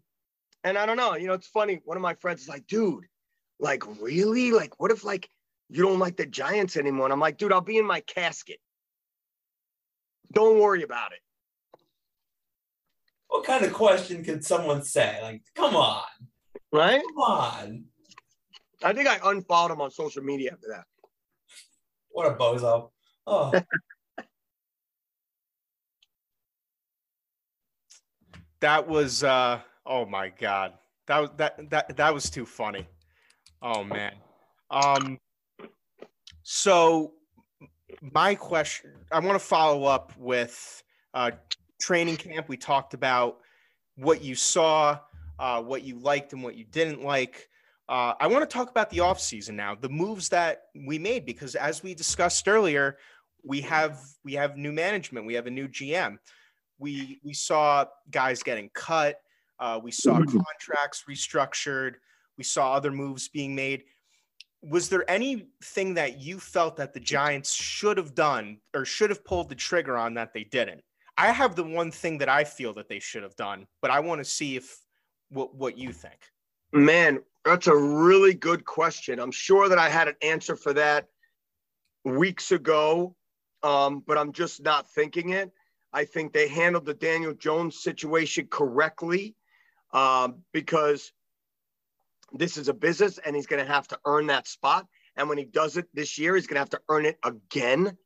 [0.64, 1.82] and I don't know, you know, it's funny.
[1.86, 3.06] One of my friends is like, dude,
[3.60, 4.52] like really?
[4.52, 5.28] Like, what if like
[5.72, 7.06] you don't like the Giants anymore?
[7.06, 8.60] And I'm like, dude, I'll be in my casket.
[10.34, 11.20] Don't worry about it.
[13.28, 15.18] What kind of question could someone say?
[15.22, 16.04] Like, come on.
[16.74, 17.02] Right?
[17.02, 17.86] Come on.
[18.84, 20.84] I think I unfollowed him on social media after that.
[22.10, 22.90] What a bozo.
[23.26, 23.54] Oh.
[28.60, 30.74] that was uh oh my god.
[31.08, 32.86] That was that that that was too funny.
[33.62, 34.14] Oh man.
[34.70, 35.18] Um
[36.44, 37.14] so
[38.14, 41.32] my question I want to follow up with uh
[41.82, 42.48] training camp.
[42.48, 43.40] We talked about
[43.96, 45.00] what you saw,
[45.40, 47.50] uh, what you liked and what you didn't like.
[47.90, 51.56] Uh, I want to talk about the offseason now, the moves that we made, because
[51.56, 52.98] as we discussed earlier,
[53.44, 56.18] we have we have new management, we have a new GM.
[56.80, 59.20] We we saw guys getting cut,
[59.60, 61.94] uh, we saw contracts restructured,
[62.38, 63.84] we saw other moves being made.
[64.62, 69.26] Was there anything that you felt that the Giants should have done or should have
[69.26, 70.82] pulled the trigger on that they didn't?
[71.18, 74.00] I have the one thing that I feel that they should have done, but I
[74.00, 74.78] want to see if
[75.30, 76.20] what what you think.
[76.74, 79.20] Man, that's a really good question.
[79.20, 81.08] I'm sure that I had an answer for that
[82.06, 83.16] weeks ago,
[83.64, 85.52] um, but I'm just not thinking it.
[85.94, 89.36] I think they handled the Daniel Jones situation correctly
[89.94, 91.12] um, because
[92.34, 94.88] this is a business and he's going to have to earn that spot.
[95.16, 97.98] And when he does it this year, he's going to have to earn it again.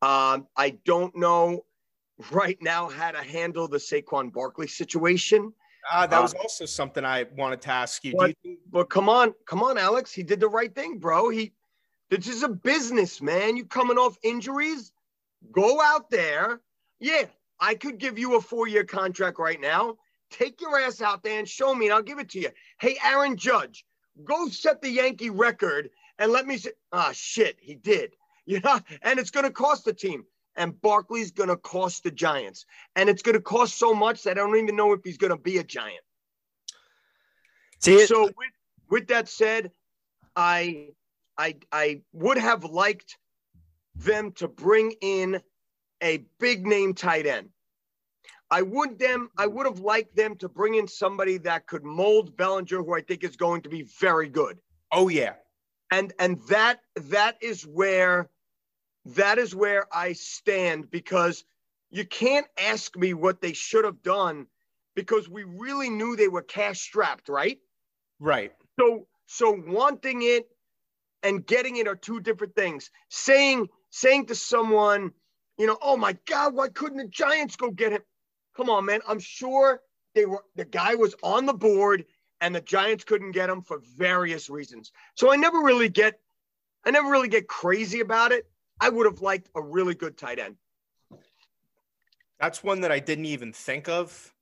[0.00, 1.64] Um, I don't know
[2.30, 5.52] right now how to handle the Saquon Barkley situation.
[5.90, 8.14] Uh, that was also something I wanted to ask you.
[8.16, 10.12] But, you but come on, come on, Alex.
[10.12, 11.30] He did the right thing, bro.
[11.30, 11.52] He
[12.10, 13.56] this is a business, man.
[13.56, 14.92] You coming off injuries?
[15.52, 16.60] Go out there.
[17.00, 17.24] Yeah,
[17.60, 19.96] I could give you a four-year contract right now.
[20.30, 22.50] Take your ass out there and show me, and I'll give it to you.
[22.80, 23.84] Hey, Aaron Judge,
[24.24, 28.14] go set the Yankee record and let me say, ah, shit, he did.
[28.48, 30.24] You know, and it's going to cost the team
[30.56, 32.64] and Barkley's going to cost the Giants.
[32.96, 35.32] And it's going to cost so much that I don't even know if he's going
[35.32, 36.00] to be a Giant.
[37.78, 38.34] See, so with,
[38.88, 39.70] with that said,
[40.34, 40.88] I
[41.36, 43.18] I I would have liked
[43.94, 45.40] them to bring in
[46.02, 47.50] a big name tight end.
[48.50, 49.52] I would them I mm.
[49.52, 53.24] would have liked them to bring in somebody that could mold Bellinger, who I think
[53.24, 54.58] is going to be very good.
[54.90, 55.34] Oh yeah.
[55.90, 58.28] And and that that is where
[59.04, 61.44] that is where I stand because
[61.90, 64.46] you can't ask me what they should have done
[64.94, 67.58] because we really knew they were cash strapped, right?
[68.18, 68.52] Right.
[68.78, 70.48] So so wanting it
[71.22, 72.90] and getting it are two different things.
[73.08, 75.12] Saying saying to someone,
[75.58, 78.02] you know, oh my God, why couldn't the Giants go get him?
[78.58, 79.00] Come on, man.
[79.06, 79.82] I'm sure
[80.16, 82.04] they were the guy was on the board
[82.40, 84.90] and the Giants couldn't get him for various reasons.
[85.14, 86.18] So I never really get
[86.84, 88.50] I never really get crazy about it.
[88.80, 90.56] I would have liked a really good tight end.
[92.40, 94.34] That's one that I didn't even think of.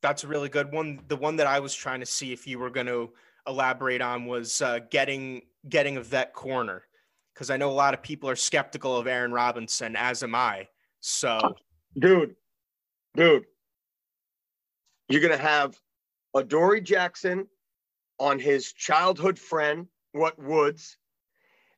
[0.00, 1.00] That's a really good one.
[1.08, 3.10] The one that I was trying to see if you were going to
[3.48, 6.84] elaborate on was uh, getting getting a vet corner
[7.34, 10.68] because I know a lot of people are skeptical of Aaron Robinson, as am I.
[11.00, 11.56] So,
[11.98, 12.36] dude,
[13.16, 13.44] dude,
[15.08, 15.78] you're gonna have
[16.34, 17.46] Adoree Jackson
[18.18, 20.96] on his childhood friend, what Woods,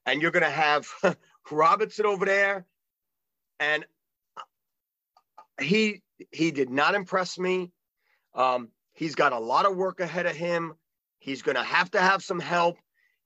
[0.07, 0.89] and you're gonna have
[1.51, 2.67] Robinson over there,
[3.61, 3.85] and
[5.61, 7.71] he he did not impress me.
[8.35, 10.75] Um, he's got a lot of work ahead of him.
[11.19, 12.79] He's gonna have to have some help.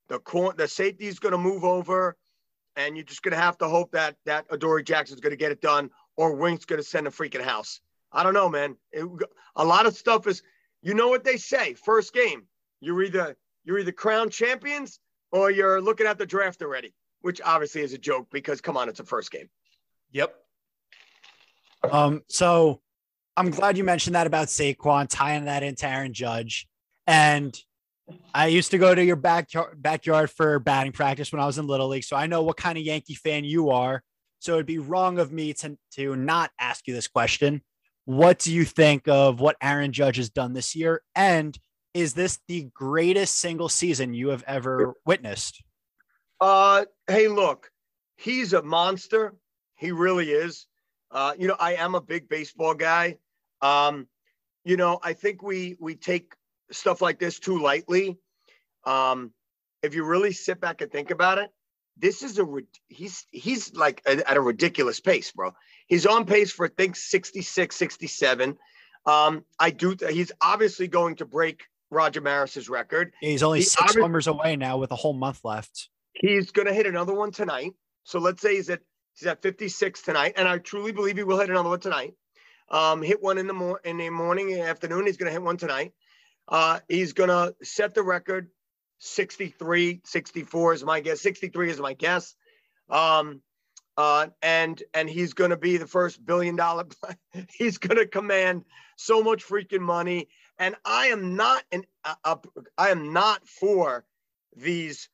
[0.09, 2.17] The cor- the safety is gonna move over,
[2.77, 5.91] and you're just gonna have to hope that that Adoree Jackson's gonna get it done,
[6.17, 7.81] or Wink's gonna send a freaking house.
[8.13, 8.77] I don't know, man.
[8.93, 9.07] It,
[9.57, 10.43] a lot of stuff is,
[10.83, 11.75] you know what they say.
[11.75, 12.43] First game,
[12.81, 14.99] you're either you're either crown champions
[15.31, 18.89] or you're looking at the draft already, which obviously is a joke because come on,
[18.89, 19.49] it's a first game.
[20.11, 20.35] Yep.
[21.91, 22.81] Um, so
[23.37, 26.69] I'm glad you mentioned that about Saquon tying that into Aaron Judge.
[27.07, 27.57] And
[28.35, 31.67] I used to go to your backyard backyard for batting practice when I was in
[31.67, 32.05] Little League.
[32.05, 34.03] So I know what kind of Yankee fan you are.
[34.41, 37.63] So it'd be wrong of me to, to not ask you this question.
[38.05, 41.03] What do you think of what Aaron Judge has done this year?
[41.15, 41.57] And
[41.95, 45.63] is this the greatest single season you have ever witnessed?
[46.41, 47.71] Uh, hey, look,
[48.17, 49.35] he's a monster.
[49.77, 50.67] He really is.
[51.11, 53.19] Uh, you know, I am a big baseball guy.
[53.61, 54.09] Um,
[54.65, 56.35] you know, I think we we take
[56.71, 58.19] stuff like this too lightly.
[58.85, 59.33] Um,
[59.83, 61.51] if you really sit back and think about it,
[61.97, 62.47] this is a
[62.89, 65.53] he's he's like at a ridiculous pace, bro.
[65.87, 68.57] He's on pace for I think 66, 67.
[69.05, 69.97] Um, I do.
[70.09, 73.13] He's obviously going to break Roger Maris's record.
[73.21, 75.89] He's only he six homers away now with a whole month left.
[76.13, 77.73] He's going to hit another one tonight.
[78.05, 78.81] So let's say he's at
[79.15, 82.15] he's at 56 tonight, and I truly believe he will hit another one tonight.
[82.71, 85.07] Um, hit one in the mor- in the morning and afternoon.
[85.07, 85.93] He's going to hit one tonight.
[86.49, 88.49] Uh, he's going to set the record
[89.05, 91.21] 63, 64 is my guess.
[91.21, 92.37] 63 is my guess.
[92.89, 93.41] Um,
[93.97, 96.85] uh, and and he's going to be the first billion dollar.
[97.53, 98.65] he's going to command
[98.97, 100.29] so much freaking money.
[100.57, 102.37] And I am not an uh,
[102.79, 104.05] I am not for
[104.57, 105.09] these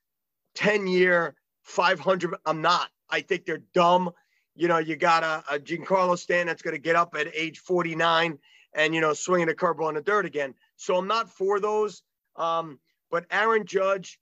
[0.56, 2.34] 10 year 500.
[2.44, 2.90] I'm not.
[3.08, 4.10] I think they're dumb.
[4.54, 7.60] You know, you got a, a Giancarlo Stan that's going to get up at age
[7.60, 8.38] 49
[8.74, 10.54] and you know swinging a curveball in the dirt again.
[10.76, 12.02] So I'm not for those.
[12.36, 12.78] Um,
[13.10, 14.18] but Aaron Judge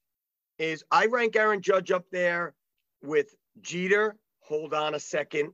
[0.58, 2.54] is I rank Aaron Judge up there
[3.02, 5.52] with Jeter, Hold on a second.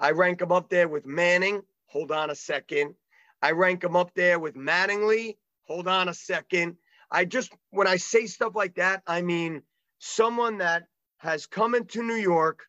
[0.00, 1.62] I rank him up there with Manning.
[1.86, 2.94] Hold on a second.
[3.40, 5.36] I rank him up there with Mattingly.
[5.68, 6.76] Hold on a second.
[7.08, 9.62] I just, when I say stuff like that, I mean
[10.00, 12.66] someone that has come into New York,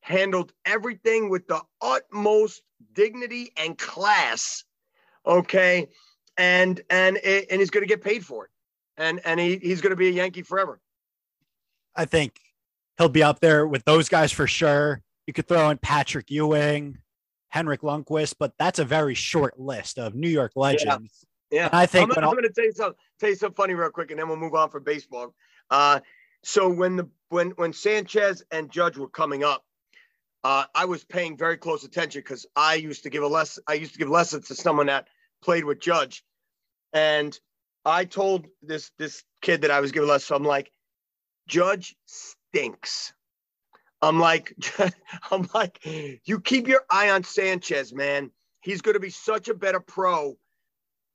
[0.00, 4.64] handled everything with the utmost dignity and class.
[5.24, 5.88] Okay.
[6.36, 8.50] And, and, and he's going to get paid for it.
[9.00, 10.78] And, and he, he's going to be a Yankee forever.
[11.96, 12.38] I think
[12.98, 15.02] he'll be up there with those guys for sure.
[15.26, 16.98] You could throw in Patrick Ewing,
[17.48, 21.26] Henrik Lundqvist, but that's a very short list of New York legends.
[21.50, 21.68] Yeah, yeah.
[21.72, 22.96] I think I'm, I'm going to tell you something.
[23.18, 25.34] Tell you something funny real quick, and then we'll move on for baseball.
[25.70, 26.00] Uh,
[26.42, 29.64] so when the when when Sanchez and Judge were coming up,
[30.44, 33.74] uh, I was paying very close attention because I used to give a less I
[33.74, 35.08] used to give lessons to someone that
[35.42, 36.24] played with Judge,
[36.92, 37.38] and
[37.84, 40.36] I told this this kid that I was giving lessons.
[40.36, 40.70] I'm like,
[41.48, 43.12] Judge stinks.
[44.02, 44.54] I'm like,
[45.30, 45.84] I'm like,
[46.24, 48.30] you keep your eye on Sanchez, man.
[48.62, 50.36] He's going to be such a better pro,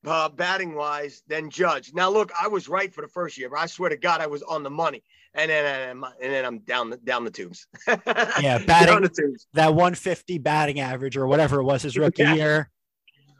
[0.06, 1.94] uh, batting wise, than Judge.
[1.94, 4.28] Now, look, I was right for the first year, but I swear to God, I
[4.28, 7.68] was on the money, and then and, and then I'm down the down the tubes.
[7.88, 9.48] yeah, batting tubes.
[9.54, 12.34] that 150 batting average or whatever it was his rookie yeah.
[12.34, 12.72] year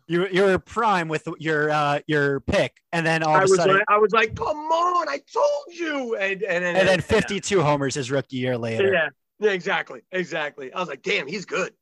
[0.08, 3.76] you you're prime with your uh your pick, and then all I of a sudden
[3.76, 7.62] like, I was like, "Come on, I told you!" And and, and, and then 52
[7.62, 8.92] homers his rookie year later.
[8.92, 10.72] Yeah, yeah, exactly, exactly.
[10.74, 11.74] I was like, "Damn, he's good."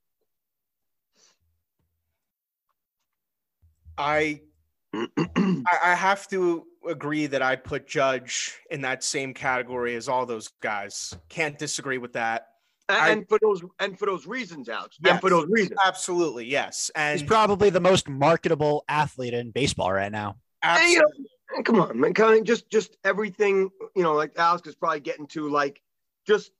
[4.96, 10.26] I I have to agree that I put Judge in that same category as all
[10.26, 11.14] those guys.
[11.30, 12.48] Can't disagree with that
[12.89, 14.97] and, I, for those and for those reasons, Alex.
[15.01, 16.91] Yes, and for those reasons, absolutely, yes.
[16.95, 20.36] And he's probably the most marketable athlete in baseball right now.
[20.62, 20.95] Absolutely.
[20.95, 22.14] And, you know, come on, man.
[22.14, 23.70] Kind of just just everything.
[23.95, 25.82] You know, like Alex is probably getting to like
[26.28, 26.51] just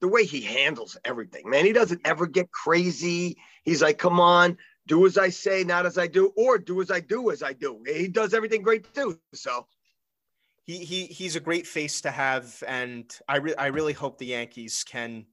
[0.00, 1.64] the way he handles everything, man.
[1.64, 3.36] He doesn't ever get crazy.
[3.64, 6.90] He's like, come on, do as I say, not as I do, or do as
[6.90, 7.82] I do as I do.
[7.86, 9.18] He does everything great too.
[9.32, 9.66] So
[10.64, 14.26] he he he's a great face to have, and I re- I really hope the
[14.26, 15.26] Yankees can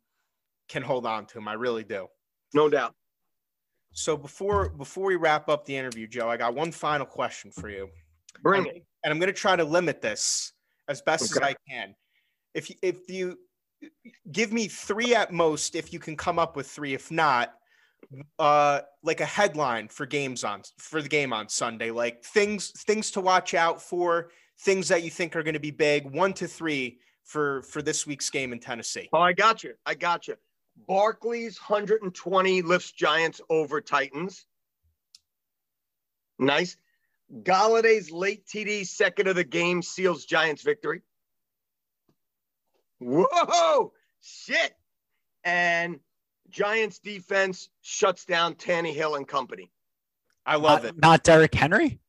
[0.71, 1.47] can hold on to him.
[1.47, 2.07] I really do.
[2.53, 2.95] No doubt.
[3.93, 7.69] So before before we wrap up the interview, Joe, I got one final question for
[7.69, 7.89] you.
[8.41, 8.85] Bring it.
[9.03, 10.53] And I'm going to try to limit this
[10.87, 11.45] as best okay.
[11.45, 11.95] as I can.
[12.53, 13.37] If if you
[14.31, 16.93] give me three at most if you can come up with three.
[16.93, 17.53] If not,
[18.39, 23.11] uh, like a headline for games on for the game on Sunday, like things things
[23.11, 24.29] to watch out for,
[24.61, 26.09] things that you think are going to be big.
[26.09, 29.09] One to three for for this week's game in Tennessee.
[29.11, 29.73] Oh, I got you.
[29.85, 30.35] I got you.
[30.87, 34.45] Barkley's 120 lifts Giants over Titans.
[36.39, 36.77] Nice.
[37.43, 41.01] Golladay's late TD second of the game seals Giants victory.
[42.99, 44.73] Whoa, shit.
[45.43, 45.99] And
[46.49, 49.71] Giants defense shuts down Tannehill and company.
[50.45, 51.01] I love not, it.
[51.01, 51.99] Not Derrick Henry.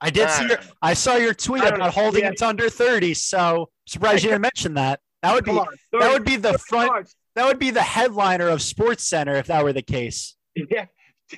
[0.00, 1.90] I did see your, uh, I saw your tweet about know.
[1.90, 2.32] holding Yeah.
[2.32, 3.14] it under 30.
[3.14, 5.00] So surprised you didn't mention that.
[5.22, 7.16] That would be Come on, that would be the 30 front yards.
[7.34, 10.36] That would be the headliner of Sports Center if that were the case.
[10.70, 10.84] Yeah,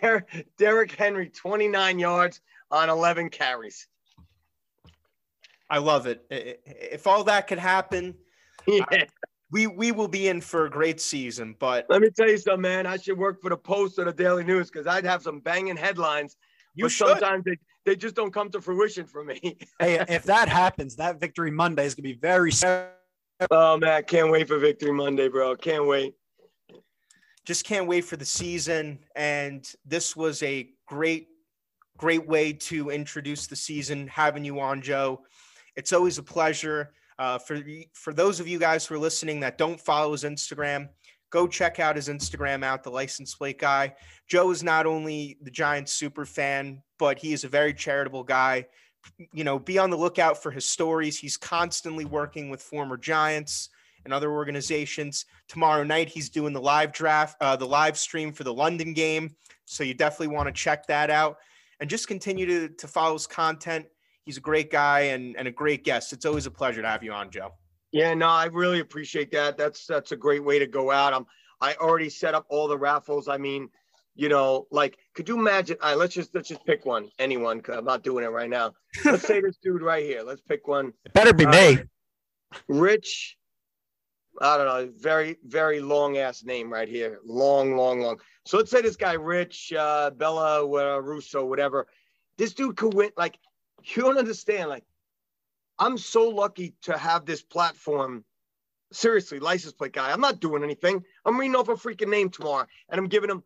[0.01, 0.26] Der-
[0.59, 2.40] Derrick Henry, 29 yards
[2.72, 3.86] on 11 carries.
[5.70, 6.24] I love it.
[6.30, 6.57] I- I-
[6.92, 8.14] If all that could happen,
[8.66, 8.84] Yeah.
[9.51, 11.55] we we will be in for a great season.
[11.59, 12.86] But Let me tell you something, man.
[12.86, 15.76] I should work for the Post or the Daily News because I'd have some banging
[15.76, 16.36] headlines.
[16.74, 17.09] you but should.
[17.09, 19.38] sometimes they, they just don't come to fruition for me.
[19.78, 22.51] Hey, if that happens, that victory Monday is gonna be very
[23.51, 25.57] oh man, can't wait for Victory Monday, bro.
[25.57, 26.14] Can't wait.
[27.45, 28.99] just can't wait for the season.
[29.16, 31.28] And this was a great,
[31.97, 35.22] great way to introduce the season, having you on, Joe.
[35.76, 36.93] It's always a pleasure.
[37.18, 37.61] Uh, for
[37.93, 40.89] for those of you guys who are listening that don't follow his Instagram,
[41.30, 43.95] go check out his Instagram out, the license plate guy.
[44.28, 48.66] Joe is not only the Giants super fan, but he is a very charitable guy.
[49.32, 51.18] You know, be on the lookout for his stories.
[51.18, 53.70] He's constantly working with former Giants
[54.05, 58.44] and other organizations tomorrow night he's doing the live draft uh, the live stream for
[58.44, 59.34] the london game
[59.64, 61.38] so you definitely want to check that out
[61.80, 63.86] and just continue to, to follow his content
[64.26, 67.02] he's a great guy and, and a great guest it's always a pleasure to have
[67.02, 67.50] you on joe
[67.94, 69.57] Yeah, no, I really appreciate that.
[69.57, 71.14] That's that's a great way to go out.
[71.14, 71.26] I'm
[71.61, 73.28] I already set up all the raffles.
[73.28, 73.68] I mean,
[74.14, 75.76] you know, like could you imagine?
[75.82, 77.60] All right, let's just let's just pick one, anyone.
[77.60, 78.72] Cause I'm not doing it right now.
[79.04, 80.22] Let's say this dude right here.
[80.22, 80.92] Let's pick one.
[81.04, 81.78] It better be All me.
[82.68, 83.36] Rich.
[84.40, 84.92] I don't know.
[84.96, 87.20] Very, very long ass name right here.
[87.24, 88.18] Long, long, long.
[88.44, 91.86] So let's say this guy, Rich, uh, Bella, uh, Russo, whatever.
[92.36, 93.10] This dude could win.
[93.16, 93.38] Like,
[93.84, 94.70] you don't understand.
[94.70, 94.84] Like,
[95.78, 98.24] I'm so lucky to have this platform.
[98.92, 100.12] Seriously, license plate guy.
[100.12, 101.02] I'm not doing anything.
[101.24, 103.42] I'm reading off a freaking name tomorrow, and I'm giving them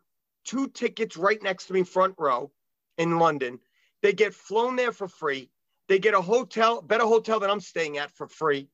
[0.49, 2.51] two tickets right next to me, front row,
[2.97, 3.59] in London.
[4.03, 5.51] They get flown there for free.
[5.89, 8.69] They get a hotel, better hotel than I'm staying at for free.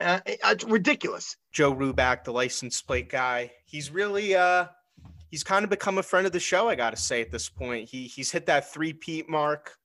[0.00, 1.36] Uh, it- it's ridiculous.
[1.52, 4.66] joe ruback the license plate guy he's really uh
[5.30, 7.88] he's kind of become a friend of the show i gotta say at this point
[7.88, 9.76] he he's hit that three peat mark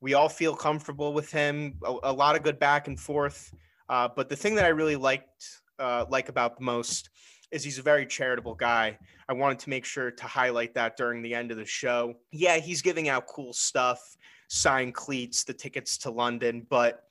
[0.00, 3.52] we all feel comfortable with him a, a lot of good back and forth
[3.90, 5.44] uh, but the thing that i really liked
[5.78, 7.10] uh, like about the most
[7.50, 8.98] is he's a very charitable guy.
[9.28, 12.14] I wanted to make sure to highlight that during the end of the show.
[12.30, 14.16] Yeah he's giving out cool stuff
[14.50, 17.04] signed cleats the tickets to london but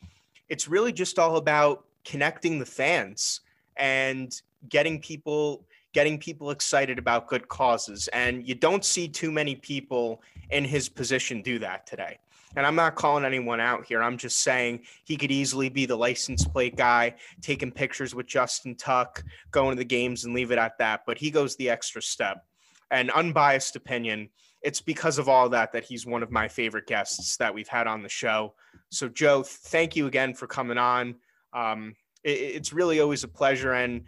[0.49, 3.41] it's really just all about connecting the fans
[3.75, 5.63] and getting people
[5.93, 8.07] getting people excited about good causes.
[8.09, 10.21] And you don't see too many people
[10.51, 12.19] in his position do that today
[12.57, 15.95] and i'm not calling anyone out here i'm just saying he could easily be the
[15.95, 20.59] license plate guy taking pictures with justin tuck going to the games and leave it
[20.59, 22.45] at that but he goes the extra step
[22.91, 24.29] and unbiased opinion
[24.63, 27.87] it's because of all that that he's one of my favorite guests that we've had
[27.87, 28.53] on the show
[28.89, 31.15] so joe thank you again for coming on
[31.53, 34.03] um, it, it's really always a pleasure, and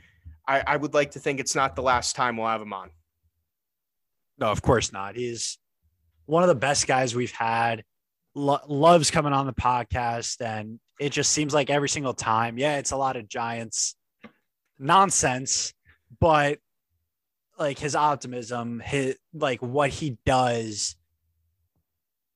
[0.48, 2.92] I, I would like to think it's not the last time we'll have him on.
[4.38, 5.16] No, of course not.
[5.16, 5.58] He's
[6.26, 7.84] one of the best guys we've had.
[8.36, 12.58] Lo- loves coming on the podcast, and it just seems like every single time.
[12.58, 13.96] Yeah, it's a lot of Giants
[14.78, 15.74] nonsense,
[16.20, 16.60] but
[17.58, 20.96] like his optimism, his like what he does,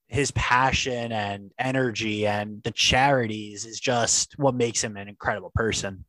[0.08, 6.06] his passion and energy, and the charities is just what makes him an incredible person.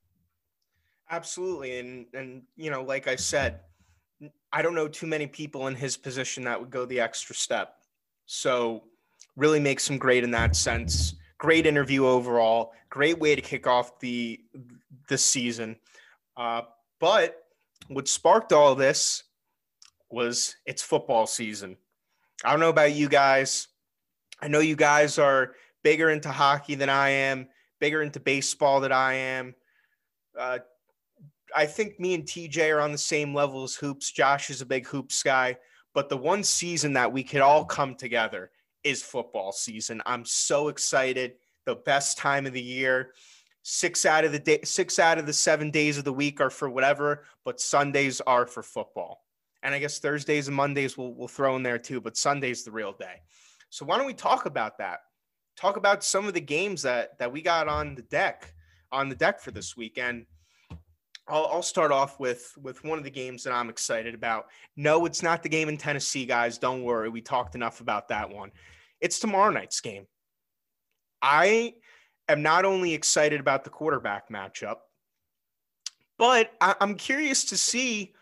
[1.11, 3.61] Absolutely, and and you know, like I said,
[4.53, 7.76] I don't know too many people in his position that would go the extra step.
[8.26, 8.85] So,
[9.37, 11.14] really makes him great in that sense.
[11.39, 12.72] Great interview overall.
[12.91, 14.41] Great way to kick off the
[15.09, 15.76] the season.
[16.37, 16.62] Uh,
[17.01, 17.45] but
[17.89, 19.24] what sparked all this
[20.11, 21.76] was it's football season.
[22.45, 23.68] I don't know about you guys.
[24.41, 27.49] I know you guys are bigger into hockey than I am,
[27.80, 29.55] bigger into baseball than I am.
[30.39, 30.59] Uh,
[31.55, 34.11] I think me and TJ are on the same level as hoops.
[34.11, 35.57] Josh is a big hoops guy,
[35.93, 38.51] but the one season that we could all come together
[38.85, 40.03] is football season.
[40.07, 41.32] I'm so excited.
[41.66, 43.12] The best time of the year.
[43.62, 46.51] six out of the day, six out of the seven days of the week are
[46.51, 49.24] for whatever, but Sundays are for football.
[49.62, 52.70] And I guess Thursdays and Mondays we'll, we'll throw in there too, but Sunday's the
[52.70, 53.22] real day.
[53.70, 54.99] So why don't we talk about that?
[55.57, 58.53] Talk about some of the games that that we got on the deck
[58.93, 60.26] on the deck for this weekend.
[61.26, 64.46] I'll, I'll start off with with one of the games that I'm excited about.
[64.76, 66.58] No, it's not the game in Tennessee, guys.
[66.58, 67.08] Don't worry.
[67.08, 68.50] We talked enough about that one.
[69.00, 70.06] It's tomorrow night's game.
[71.22, 71.74] I
[72.28, 74.76] am not only excited about the quarterback matchup,
[76.18, 78.14] but I, am curious to see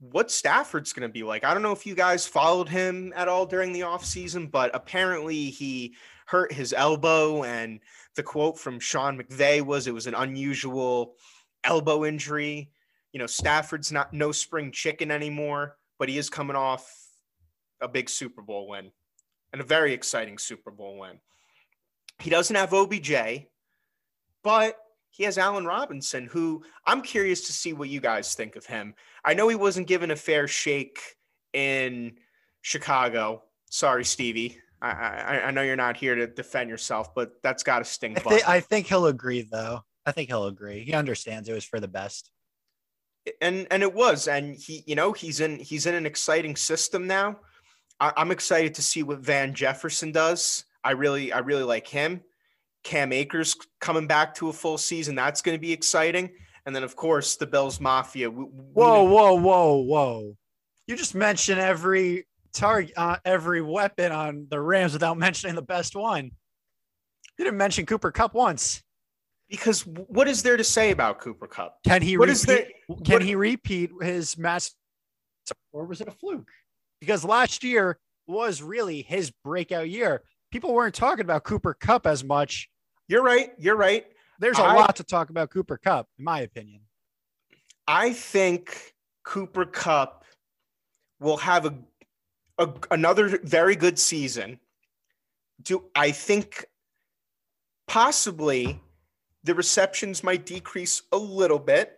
[0.00, 1.44] what Stafford's going to be like.
[1.44, 5.50] I don't know if you guys followed him at all during the offseason, but apparently
[5.50, 5.94] he
[6.26, 7.42] hurt his elbow.
[7.42, 7.80] And
[8.14, 11.16] the quote from Sean McVay was it was an unusual
[11.64, 12.70] elbow injury.
[13.12, 16.90] You know, Stafford's not no spring chicken anymore, but he is coming off
[17.80, 18.90] a big Super Bowl win
[19.52, 21.18] and a very exciting Super Bowl win.
[22.20, 23.12] He doesn't have OBJ,
[24.42, 24.76] but
[25.10, 28.94] he has Allen Robinson, who I'm curious to see what you guys think of him.
[29.24, 31.00] I know he wasn't given a fair shake
[31.52, 32.16] in
[32.62, 33.42] Chicago.
[33.70, 34.58] Sorry, Stevie.
[34.80, 38.16] I, I, I know you're not here to defend yourself, but that's got to sting.
[38.16, 39.80] I, th- I think he'll agree, though.
[40.08, 40.84] I think he'll agree.
[40.84, 42.30] He understands it was for the best.
[43.42, 47.06] And and it was, and he, you know, he's in he's in an exciting system
[47.06, 47.40] now.
[48.00, 50.64] I, I'm excited to see what Van Jefferson does.
[50.82, 52.22] I really I really like him.
[52.84, 55.14] Cam Akers coming back to a full season.
[55.14, 56.30] That's going to be exciting.
[56.64, 58.30] And then, of course, the Bills Mafia.
[58.30, 60.36] We, whoa, we, whoa, whoa, whoa!
[60.86, 65.94] You just mentioned every target, uh, every weapon on the Rams without mentioning the best
[65.94, 66.30] one.
[67.38, 68.82] You didn't mention Cooper Kupp once.
[69.48, 71.78] Because what is there to say about Cooper Kupp?
[71.84, 72.46] Can he what repeat?
[72.46, 72.66] There,
[73.04, 74.74] can what, he repeat his mass
[75.72, 76.50] or was it a fluke?
[77.00, 82.24] Because last year was really his breakout year people weren't talking about Cooper Kupp as
[82.24, 82.68] much.
[83.08, 83.50] You're right.
[83.58, 84.06] You're right.
[84.38, 86.82] There's a I, lot to talk about Cooper Kupp, in my opinion.
[87.86, 88.94] I think
[89.24, 90.24] Cooper Kupp
[91.20, 91.74] will have a,
[92.58, 94.60] a another very good season.
[95.62, 96.66] Do I think
[97.88, 98.80] possibly
[99.44, 101.96] the receptions might decrease a little bit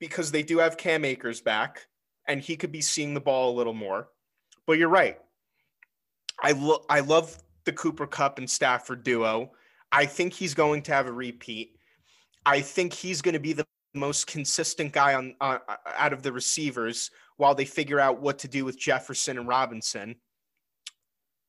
[0.00, 1.86] because they do have Cam Akers back
[2.28, 4.08] and he could be seeing the ball a little more.
[4.66, 5.18] But you're right.
[6.42, 9.52] I lo- I love the Cooper Kupp and Stafford duo.
[9.92, 11.76] I think he's going to have a repeat.
[12.44, 15.58] I think he's going to be the most consistent guy on uh,
[15.96, 20.16] out of the receivers while they figure out what to do with Jefferson and Robinson.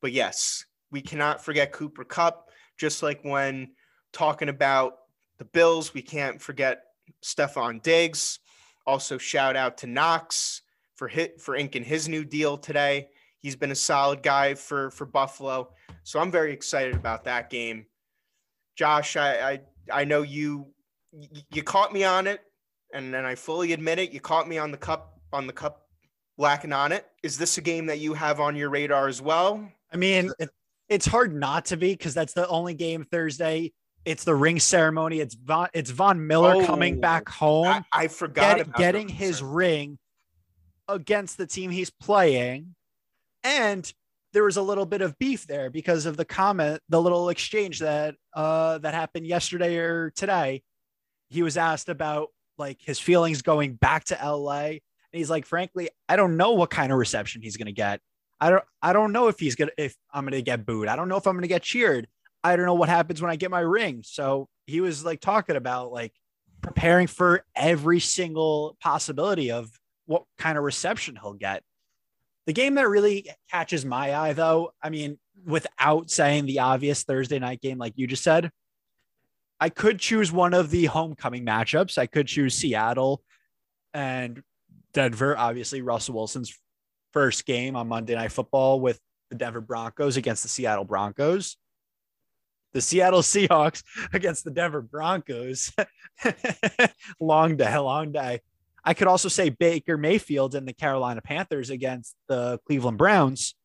[0.01, 3.71] But yes, we cannot forget Cooper Kupp, Just like when
[4.13, 4.97] talking about
[5.37, 6.83] the Bills, we can't forget
[7.23, 8.39] Stefon Diggs.
[8.87, 10.61] Also, shout out to Knox
[10.95, 13.09] for hit for inking his new deal today.
[13.39, 15.69] He's been a solid guy for for Buffalo.
[16.03, 17.85] So I'm very excited about that game.
[18.75, 19.61] Josh, I I,
[19.91, 20.67] I know you
[21.51, 22.41] you caught me on it,
[22.93, 24.11] and then I fully admit it.
[24.11, 25.87] You caught me on the cup on the cup
[26.37, 27.05] lacking on it.
[27.23, 29.67] Is this a game that you have on your radar as well?
[29.91, 30.31] I mean,
[30.89, 33.73] it's hard not to be because that's the only game Thursday.
[34.05, 35.19] It's the ring ceremony.
[35.19, 37.67] It's Von, it's Von Miller oh, coming back home.
[37.67, 39.97] I, I forgot get, getting his ring
[40.87, 42.75] against the team he's playing,
[43.43, 43.91] and
[44.31, 47.79] there was a little bit of beef there because of the comment, the little exchange
[47.79, 50.61] that uh, that happened yesterday or today.
[51.29, 52.29] He was asked about
[52.59, 54.79] like his feelings going back to LA, and
[55.13, 58.01] he's like, frankly, I don't know what kind of reception he's gonna get.
[58.39, 60.87] I don't I don't know if he's gonna if I'm gonna get booed.
[60.87, 62.07] I don't know if I'm gonna get cheered.
[62.45, 64.03] I don't know what happens when I get my ring.
[64.05, 66.13] So he was like talking about like
[66.61, 69.71] preparing for every single possibility of
[70.05, 71.63] what kind of reception he'll get.
[72.45, 77.39] The game that really catches my eye, though, I mean, without saying the obvious Thursday
[77.39, 78.51] night game, like you just said,
[79.59, 81.97] I could choose one of the homecoming matchups.
[81.97, 83.23] I could choose Seattle
[83.91, 84.43] and
[84.93, 85.35] Denver.
[85.35, 86.55] Obviously, Russell Wilson's
[87.11, 88.99] first game on Monday Night Football with
[89.31, 91.57] the Denver Broncos against the Seattle Broncos.
[92.75, 95.71] The Seattle Seahawks against the Denver Broncos.
[97.21, 98.41] long day, long day.
[98.83, 103.55] I could also say Baker Mayfield and the Carolina Panthers against the Cleveland Browns,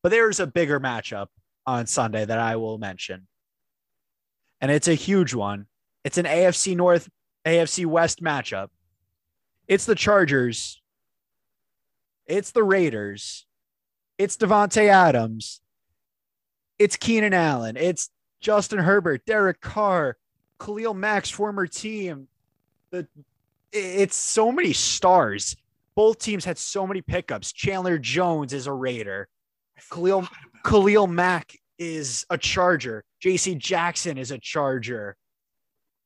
[0.00, 1.26] but there's a bigger matchup
[1.66, 3.26] on Sunday that I will mention.
[4.60, 5.66] And it's a huge one.
[6.04, 7.08] It's an AFC North,
[7.44, 8.68] AFC West matchup.
[9.66, 10.80] It's the Chargers.
[12.26, 13.44] It's the Raiders.
[14.18, 15.60] It's Davante Adams.
[16.78, 17.76] It's Keenan Allen.
[17.76, 18.08] It's
[18.40, 20.16] Justin Herbert, Derek Carr,
[20.58, 22.28] Khalil Mack's former team,
[22.90, 23.06] the
[23.72, 25.56] it's so many stars.
[25.94, 27.52] Both teams had so many pickups.
[27.52, 29.28] Chandler Jones is a Raider.
[29.90, 30.28] Khalil
[30.64, 33.04] Khalil Mack is a Charger.
[33.20, 33.54] J.C.
[33.56, 35.16] Jackson is a Charger.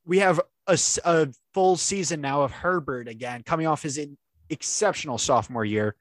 [0.04, 4.00] we have a, a full season now of Herbert again, coming off his
[4.48, 5.94] exceptional sophomore year.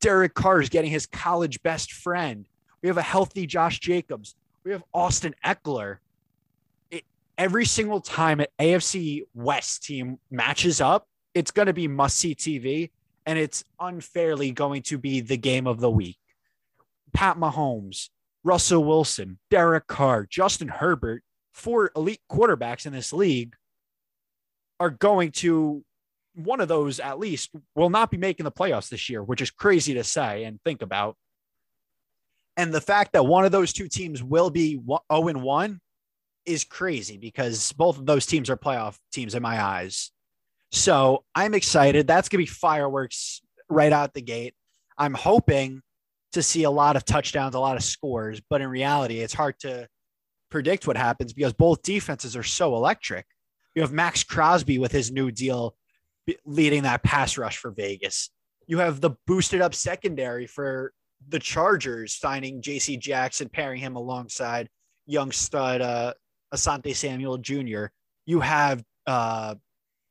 [0.00, 2.46] Derek Carr is getting his college best friend.
[2.82, 4.34] We have a healthy Josh Jacobs.
[4.66, 5.98] We have Austin Ekeler.
[6.90, 7.04] It,
[7.38, 12.34] every single time an AFC West team matches up, it's going to be must see
[12.34, 12.90] TV
[13.26, 16.18] and it's unfairly going to be the game of the week.
[17.12, 18.08] Pat Mahomes,
[18.42, 21.22] Russell Wilson, Derek Carr, Justin Herbert,
[21.54, 23.54] four elite quarterbacks in this league
[24.80, 25.84] are going to
[26.34, 29.52] one of those at least will not be making the playoffs this year, which is
[29.52, 31.16] crazy to say and think about.
[32.56, 34.80] And the fact that one of those two teams will be
[35.10, 35.80] 0 and 1
[36.46, 40.10] is crazy because both of those teams are playoff teams in my eyes.
[40.72, 42.06] So I'm excited.
[42.06, 44.54] That's going to be fireworks right out the gate.
[44.96, 45.82] I'm hoping
[46.32, 49.58] to see a lot of touchdowns, a lot of scores, but in reality, it's hard
[49.60, 49.88] to
[50.50, 53.26] predict what happens because both defenses are so electric.
[53.74, 55.76] You have Maxx Crosby with his new deal
[56.44, 58.30] leading that pass rush for Vegas.
[58.66, 60.92] You have the boosted up secondary for
[61.28, 64.68] the Chargers signing JC Jackson, pairing him alongside
[65.06, 66.14] young stud uh,
[66.54, 67.86] Asante Samuel Jr.
[68.26, 69.54] You have uh,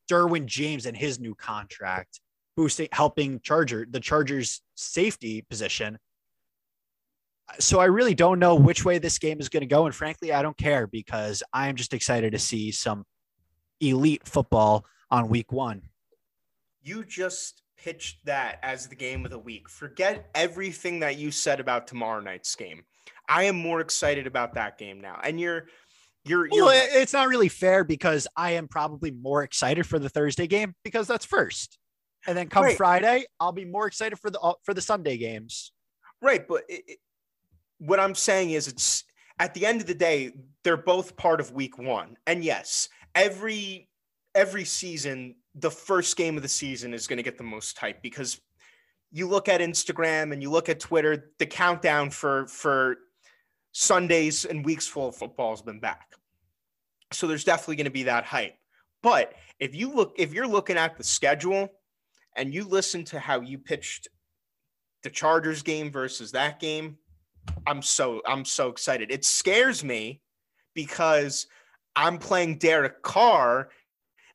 [0.09, 2.19] Derwin James and his new contract,
[2.55, 5.97] boosting, helping Charger the Chargers safety position.
[7.59, 10.33] So I really don't know which way this game is going to go, and frankly,
[10.33, 13.05] I don't care because I am just excited to see some
[13.79, 15.83] elite football on Week One.
[16.81, 19.69] You just pitched that as the game of the week.
[19.69, 22.83] Forget everything that you said about tomorrow night's game.
[23.29, 25.67] I am more excited about that game now, and you're
[26.25, 30.09] you're, you're well, it's not really fair because I am probably more excited for the
[30.09, 31.77] Thursday game because that's first,
[32.25, 32.75] and then come right.
[32.75, 35.71] Friday, I'll be more excited for the uh, for the Sunday games.
[36.23, 36.97] Right, but it, it,
[37.77, 39.03] what I'm saying is, it's
[39.37, 40.31] at the end of the day,
[40.63, 43.89] they're both part of Week One, and yes, every
[44.33, 48.01] every season, the first game of the season is going to get the most hype
[48.01, 48.39] because
[49.11, 52.97] you look at Instagram and you look at Twitter, the countdown for for
[53.71, 56.13] Sundays and weeks full of football has been back.
[57.11, 58.55] So there's definitely going to be that hype.
[59.01, 61.69] But if you look, if you're looking at the schedule
[62.35, 64.07] and you listen to how you pitched
[65.03, 66.97] the Chargers game versus that game,
[67.67, 69.11] I'm so I'm so excited.
[69.11, 70.21] It scares me
[70.73, 71.47] because
[71.95, 73.69] I'm playing Derek Carr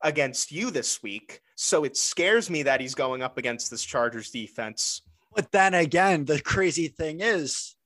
[0.03, 1.41] against you this week.
[1.57, 5.03] So it scares me that he's going up against this Chargers defense.
[5.35, 7.77] But then again, the crazy thing is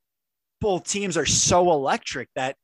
[0.61, 2.57] both teams are so electric that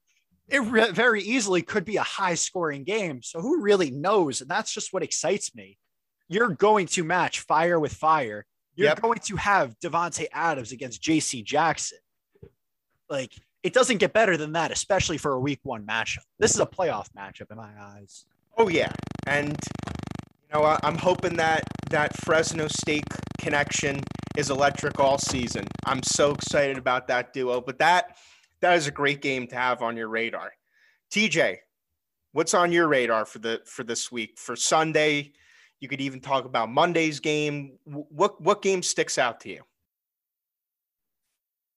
[0.48, 3.22] it re- very easily could be a high scoring game.
[3.22, 4.40] So who really knows?
[4.40, 5.78] And that's just what excites me.
[6.28, 8.46] You're going to match fire with fire.
[8.74, 9.02] You're yep.
[9.02, 11.98] going to have Davante Adams against JC Jackson.
[13.08, 13.32] Like
[13.62, 16.24] it doesn't get better than that, especially for a week one matchup.
[16.38, 18.24] This is a playoff matchup in my eyes.
[18.60, 18.92] Oh yeah.
[19.26, 19.56] And
[19.88, 23.06] you know, I'm hoping that that Fresno State
[23.38, 24.02] connection
[24.36, 25.66] is electric all season.
[25.86, 27.62] I'm so excited about that duo.
[27.62, 28.18] But that
[28.60, 30.52] that is a great game to have on your radar.
[31.10, 31.56] TJ,
[32.32, 35.32] what's on your radar for the for this week for Sunday?
[35.80, 37.78] You could even talk about Monday's game.
[37.84, 39.62] What what game sticks out to you?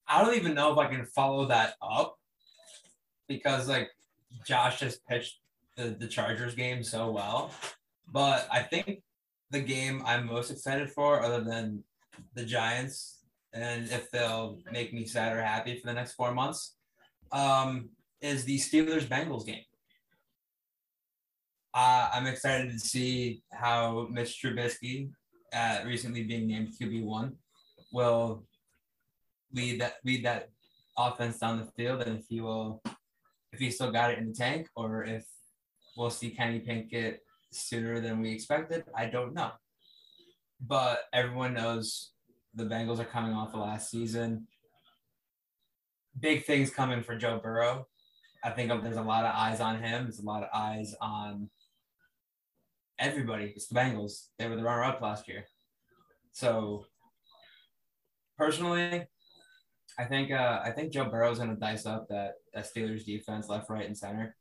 [0.06, 2.20] I don't even know if I can follow that up
[3.30, 3.90] because like
[4.46, 5.40] Josh just pitched
[5.76, 7.52] the, the Chargers game so well.
[8.12, 9.02] But I think
[9.52, 11.84] the game I'm most excited for, other than
[12.36, 13.14] the Giants
[13.54, 16.76] and if they'll make me sad or happy for the next four months,
[17.32, 17.90] um,
[18.22, 19.64] is the Steelers Bengals game.
[21.74, 25.10] Uh, I'm excited to see how Mitch Trubisky,
[25.54, 27.34] uh, recently being named QB one,
[27.92, 28.44] will
[29.54, 30.50] lead that lead that
[30.98, 32.82] offense down the field, and if he will,
[33.52, 35.26] if he still got it in the tank, or if
[35.96, 37.22] we'll see Kenny Pickett
[37.52, 38.84] sooner than we expected.
[38.96, 39.52] I don't know,
[40.60, 42.12] but everyone knows
[42.54, 44.48] the Bengals are coming off the last season.
[46.20, 47.88] Big things coming for Joe Burrow.
[48.44, 50.04] I think there's a lot of eyes on him.
[50.04, 51.50] There's a lot of eyes on
[53.00, 53.54] everybody.
[53.56, 54.28] It's the Bengals.
[54.38, 55.46] They were the runner up last year.
[56.34, 56.86] So
[58.38, 59.08] personally,
[59.98, 63.70] I think uh, I think Joe Burrow's gonna dice up that, that Steelers defense left,
[63.70, 64.36] right, and center.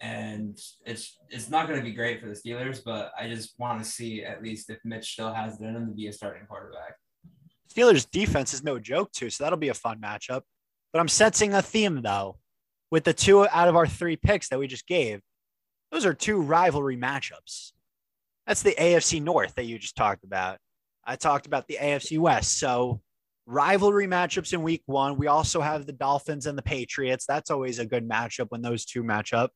[0.00, 3.88] And it's it's not gonna be great for the Steelers, but I just want to
[3.88, 6.96] see at least if Mitch still has it in him to be a starting quarterback.
[7.72, 10.42] Steelers defense is no joke too, so that'll be a fun matchup.
[10.92, 12.38] But I'm sensing a theme though,
[12.90, 15.20] with the two out of our three picks that we just gave.
[15.92, 17.72] Those are two rivalry matchups.
[18.46, 20.58] That's the AFC North that you just talked about.
[21.04, 22.58] I talked about the AFC West.
[22.58, 23.00] So
[23.46, 25.16] rivalry matchups in week one.
[25.16, 27.26] We also have the Dolphins and the Patriots.
[27.26, 29.52] That's always a good matchup when those two match up.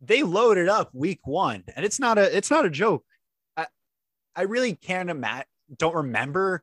[0.00, 3.04] They loaded up week one, and it's not a it's not a joke.
[3.56, 3.66] I
[4.34, 5.46] I really can't imagine.
[5.76, 6.62] Don't remember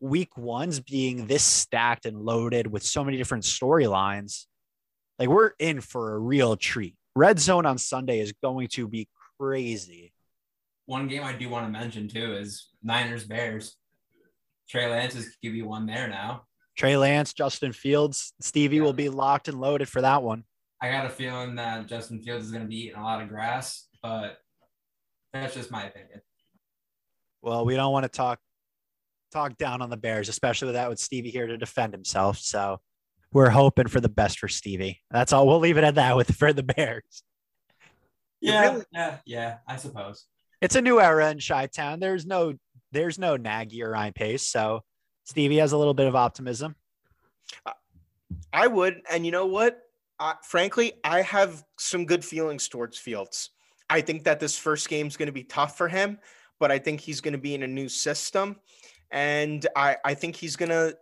[0.00, 4.46] week ones being this stacked and loaded with so many different storylines.
[5.18, 6.94] Like we're in for a real treat.
[7.14, 10.12] Red zone on Sunday is going to be crazy.
[10.84, 13.76] One game I do want to mention too is Niners Bears.
[14.68, 16.42] Trey Lance is QB one there now.
[16.76, 18.82] Trey Lance, Justin Fields, Stevie yeah.
[18.82, 20.44] will be locked and loaded for that one.
[20.80, 23.28] I got a feeling that Justin Fields is going to be eating a lot of
[23.28, 24.38] grass, but
[25.32, 26.20] that's just my opinion.
[27.42, 28.38] Well, we don't want to talk
[29.32, 32.38] talk down on the Bears, especially with that with Stevie here to defend himself.
[32.38, 32.80] So
[33.32, 35.00] we're hoping for the best for Stevie.
[35.10, 35.46] That's all.
[35.46, 37.22] We'll leave it at that with for the Bears.
[38.40, 39.56] Yeah, really, yeah, yeah.
[39.66, 40.26] I suppose
[40.60, 42.00] it's a new era in Chi Town.
[42.00, 42.54] There's no,
[42.92, 44.82] there's no Nagy or Ryan Pace, so
[45.24, 46.76] Stevie has a little bit of optimism.
[48.52, 49.78] I would, and you know what?
[50.42, 53.50] Frankly, I have some good feelings towards Fields.
[53.90, 56.18] I think that this first game is going to be tough for him,
[56.58, 58.56] but I think he's going to be in a new system,
[59.10, 60.96] and I I think he's going to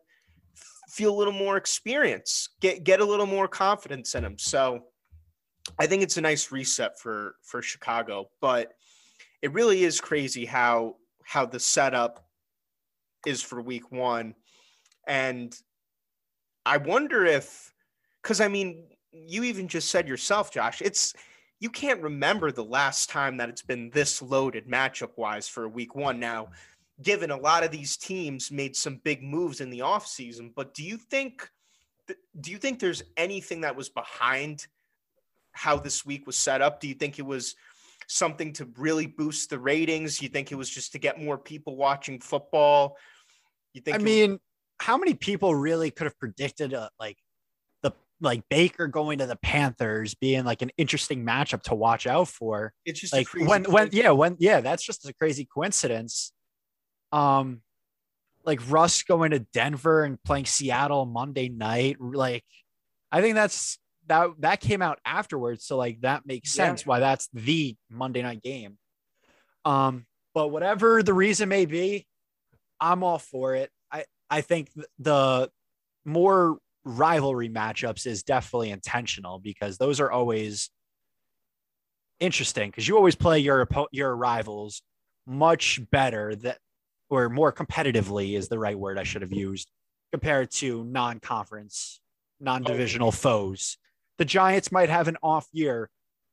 [0.89, 4.39] feel a little more experience, get get a little more confidence in him.
[4.39, 4.85] So
[5.79, 8.75] I think it's a nice reset for for Chicago, but
[9.43, 12.27] it really is crazy how how the setup
[13.27, 14.35] is for week 1
[15.07, 15.57] and
[16.67, 17.73] I wonder if
[18.23, 21.15] cuz I mean you even just said yourself Josh it's
[21.61, 25.95] you can't remember the last time that it's been this loaded matchup wise for week
[25.95, 26.49] 1 now
[27.03, 30.53] given a lot of these teams made some big moves in the offseason.
[30.55, 31.49] But do you think
[32.39, 34.67] do you think there's anything that was behind
[35.53, 36.81] how this week was set up?
[36.81, 37.55] Do you think it was
[38.09, 40.21] something to really boost the ratings?
[40.21, 42.99] You think it was just to get more people watching football?
[43.73, 44.41] You think I mean, was-
[44.81, 47.17] how many people really could have predicted a, like
[48.21, 52.73] like Baker going to the Panthers being like an interesting matchup to watch out for?
[52.85, 56.33] It's just like when when yeah, when yeah, that's just a crazy coincidence
[57.15, 57.63] um,
[58.45, 61.97] like Russ going to Denver and playing Seattle Monday night.
[62.01, 62.45] Like,
[63.11, 65.65] I think that's that that came out afterwards.
[65.65, 66.89] So like that makes sense yeah.
[66.89, 68.77] why that's the Monday night game.
[69.65, 70.05] Um,
[70.35, 72.07] but whatever the reason may be,
[72.81, 73.71] I'm all for it.
[73.91, 75.49] I I think the
[76.05, 80.71] more rivalry matchups is definitely intentional because those are always
[82.21, 84.83] interesting because you always play your your rivals
[85.27, 86.59] much better that
[87.11, 89.69] or more competitively is the right word I should have used
[90.13, 92.01] compared to non-conference,
[92.41, 93.13] non-divisional oh.
[93.13, 93.79] foes.
[94.19, 95.91] The Giants might have an off year,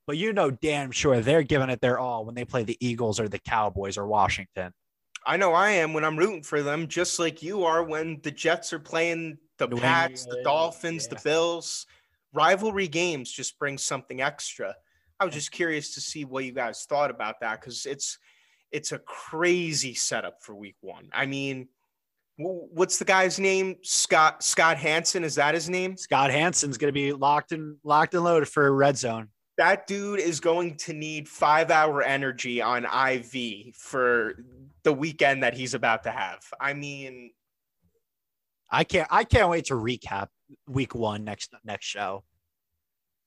[0.08, 3.20] but you know damn sure they're giving it their all when they play the Eagles
[3.20, 4.72] or the Cowboys or Washington.
[5.26, 8.32] I know I am when I'm rooting for them, just like you are when the
[8.32, 9.38] Jets are playing
[9.70, 11.16] the New Pats, England, the Dolphins, yeah.
[11.16, 11.86] the Bills.
[12.34, 14.76] Rivalry games just bring something extra.
[15.20, 18.18] I was just curious to see what you guys thought about that because it's
[18.72, 21.09] it's a crazy setup for week one.
[21.12, 21.68] I mean,
[22.38, 23.76] what's the guy's name?
[23.84, 25.97] Scott Scott Hanson is that his name?
[25.97, 29.30] Scott Hanson's going to be locked and locked and loaded for red zone.
[29.57, 34.36] That dude is going to need five hour energy on IV for
[34.84, 36.39] the weekend that he's about to have.
[36.59, 37.32] I mean,
[38.72, 40.28] I can't I can't wait to recap
[40.67, 42.24] week one next next show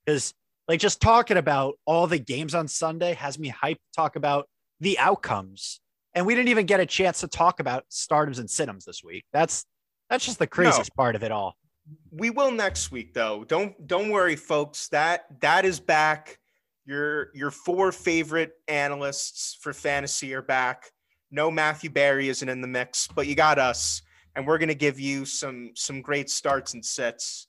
[0.04, 0.34] because
[0.68, 3.78] like just talking about all the games on Sunday has me hyped.
[3.94, 4.48] Talk about
[4.80, 5.80] the outcomes.
[6.14, 9.24] And we didn't even get a chance to talk about stardoms and situms this week.
[9.32, 9.64] That's
[10.08, 11.02] that's just the craziest no.
[11.02, 11.56] part of it all.
[12.10, 13.44] We will next week though.
[13.44, 14.88] Don't don't worry, folks.
[14.88, 16.38] That that is back.
[16.86, 20.90] Your your four favorite analysts for fantasy are back.
[21.30, 24.02] No Matthew Berry isn't in the mix, but you got us,
[24.36, 27.48] and we're gonna give you some some great starts and sets.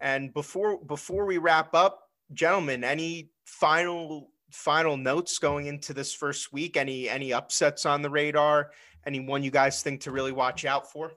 [0.00, 6.52] And before before we wrap up, gentlemen, any final final notes going into this first
[6.52, 6.76] week?
[6.76, 8.70] Any any upsets on the radar?
[9.06, 11.12] Anyone you guys think to really watch out for?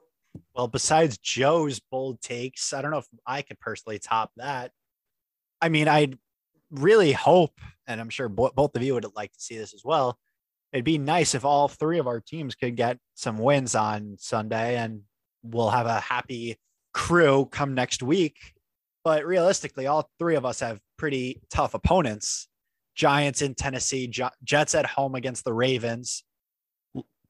[0.54, 4.72] Well, besides Joe's bold takes, I don't know if I could personally top that.
[5.60, 6.18] I mean, I'd
[6.70, 9.84] really hope, and I'm sure bo- both of you would like to see this as
[9.84, 10.18] well.
[10.72, 14.76] It'd be nice if all three of our teams could get some wins on Sunday,
[14.76, 15.02] and
[15.42, 16.58] we'll have a happy
[16.92, 18.36] crew come next week.
[19.04, 22.48] But realistically, all three of us have pretty tough opponents.
[22.94, 24.12] Giants in Tennessee,
[24.44, 26.24] Jets at home against the Ravens.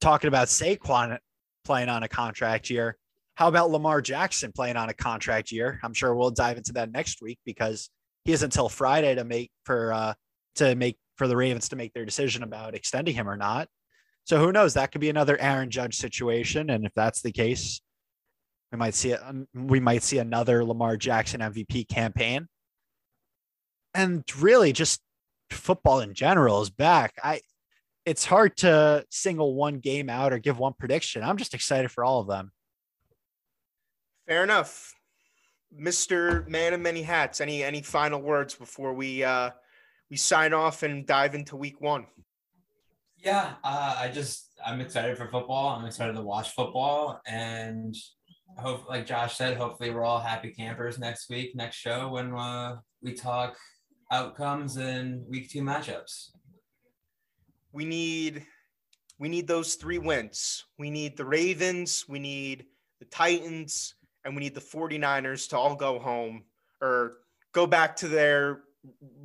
[0.00, 1.18] Talking about Saquon
[1.64, 2.96] playing on a contract year.
[3.34, 5.78] How about Lamar Jackson playing on a contract year?
[5.84, 7.90] I'm sure we'll dive into that next week because
[8.24, 10.14] he has until Friday to make for uh,
[10.56, 13.68] to make for the Ravens to make their decision about extending him or not.
[14.24, 14.74] So who knows?
[14.74, 17.80] That could be another Aaron Judge situation, and if that's the case,
[18.72, 19.20] we might see it.
[19.54, 22.48] We might see another Lamar Jackson MVP campaign.
[23.94, 25.00] and really just
[25.50, 27.14] football in general is back.
[27.24, 27.40] I
[28.04, 31.22] it's hard to single one game out or give one prediction.
[31.22, 32.52] I'm just excited for all of them.
[34.26, 34.94] Fair enough.
[35.78, 36.46] Mr.
[36.48, 39.50] Man of Many Hats, any any final words before we uh
[40.10, 42.06] we sign off and dive into week one?
[43.18, 45.76] Yeah, uh, I just I'm excited for football.
[45.76, 47.94] I'm excited to watch football, and
[48.56, 52.76] hope, like Josh said, hopefully we're all happy campers next week, next show when uh,
[53.02, 53.56] we talk
[54.10, 56.30] outcomes and week two matchups.
[57.72, 58.44] We need
[59.18, 60.64] we need those three wins.
[60.78, 62.66] We need the Ravens, we need
[63.00, 63.94] the Titans,
[64.24, 66.44] and we need the 49ers to all go home
[66.80, 67.18] or
[67.52, 68.60] go back to their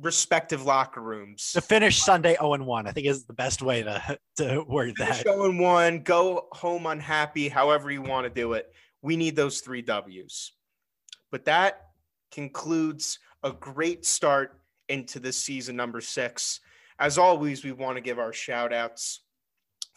[0.00, 1.52] respective locker rooms.
[1.52, 5.18] To finish Sunday 0 1, I think is the best way to, to word Finish
[5.18, 5.26] that.
[5.26, 8.72] 0 1, go home unhappy, however you want to do it.
[9.02, 10.52] We need those three W's.
[11.30, 11.88] But that
[12.30, 16.60] concludes a great start into this season number six.
[16.98, 19.20] As always, we want to give our shout outs.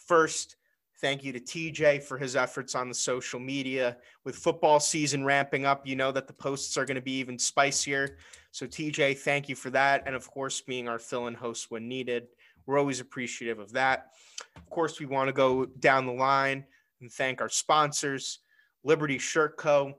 [0.08, 0.56] First,
[1.00, 3.98] thank you to TJ for his efforts on the social media.
[4.24, 7.38] With football season ramping up, you know that the posts are going to be even
[7.38, 8.18] spicier.
[8.58, 10.02] So, TJ, thank you for that.
[10.08, 12.26] And of course, being our fill in host when needed.
[12.66, 14.14] We're always appreciative of that.
[14.56, 16.66] Of course, we want to go down the line
[17.00, 18.40] and thank our sponsors,
[18.84, 19.94] Liberty Shirt Co.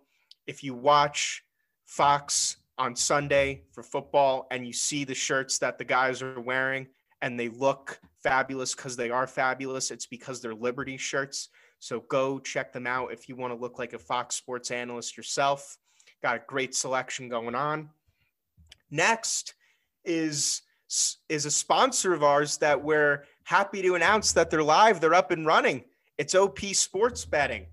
[0.48, 1.44] If you watch
[1.84, 6.88] Fox on Sunday for football and you see the shirts that the guys are wearing
[7.22, 11.50] and they look fabulous because they are fabulous, it's because they're Liberty shirts.
[11.78, 15.16] So go check them out if you want to look like a Fox Sports analyst
[15.16, 15.78] yourself.
[16.24, 17.90] Got a great selection going on.
[18.90, 19.54] Next
[20.04, 20.62] is
[21.28, 25.30] is a sponsor of ours that we're happy to announce that they're live, they're up
[25.30, 25.84] and running.
[26.16, 27.66] It's OP Sports Betting.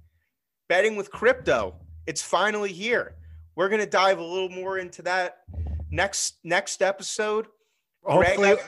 [0.68, 1.76] Betting with crypto.
[2.07, 3.16] It's finally here.
[3.55, 5.39] We're going to dive a little more into that
[5.89, 7.47] next next episode.
[8.03, 8.59] Hopefully, Greg,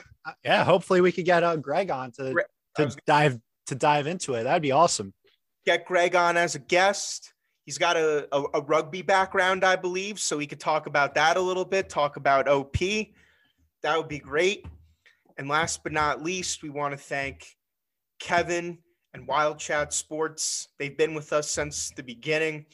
[0.44, 2.46] yeah, hopefully we could get uh, Greg on to Greg,
[2.76, 4.44] to dive to dive into it.
[4.44, 5.12] That'd be awesome.
[5.66, 7.32] Get Greg on as a guest.
[7.68, 11.36] He's got a, a, a, rugby background, I believe, so we could talk about that
[11.36, 12.78] a little bit, talk about OP.
[13.82, 14.64] That would be great.
[15.36, 17.58] And last but not least, we want to thank
[18.20, 18.78] Kevin
[19.12, 20.68] and Wild Chat Sports.
[20.78, 22.64] They've been with us since the beginning.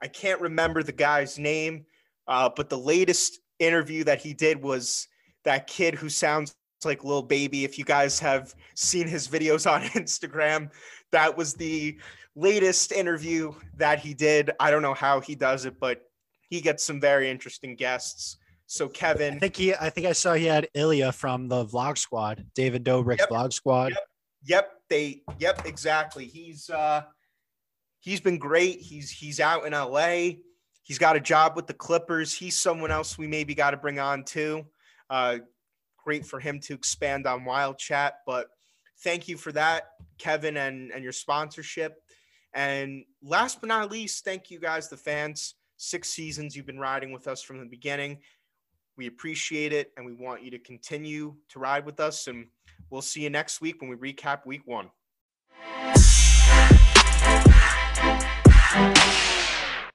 [0.00, 1.84] I can't remember the guy's name,
[2.26, 5.06] uh, but the latest interview that he did was
[5.44, 7.64] that kid who sounds like Lil Baby.
[7.64, 10.70] If you guys have seen his videos on Instagram,
[11.12, 11.98] that was the
[12.36, 14.50] latest interview that he did.
[14.60, 16.02] I don't know how he does it, but
[16.48, 18.38] he gets some very interesting guests.
[18.66, 21.98] So Kevin, I think he, I think I saw he had Ilya from the Vlog
[21.98, 23.90] Squad, David Dobrik's yep, Vlog Squad.
[23.90, 23.98] Yep,
[24.44, 26.26] yep, they, yep, exactly.
[26.26, 27.02] He's uh,
[27.98, 28.78] he's been great.
[28.78, 30.38] He's he's out in LA.
[30.82, 32.32] He's got a job with the Clippers.
[32.32, 34.64] He's someone else we maybe got to bring on too.
[35.08, 35.38] Uh,
[36.04, 38.46] great for him to expand on Wild Chat, but
[39.02, 42.00] thank you for that, Kevin, and and your sponsorship.
[42.54, 45.54] And last but not least, thank you guys, the fans.
[45.76, 48.18] Six seasons you've been riding with us from the beginning.
[48.96, 52.26] We appreciate it and we want you to continue to ride with us.
[52.26, 52.46] And
[52.90, 54.90] we'll see you next week when we recap week one.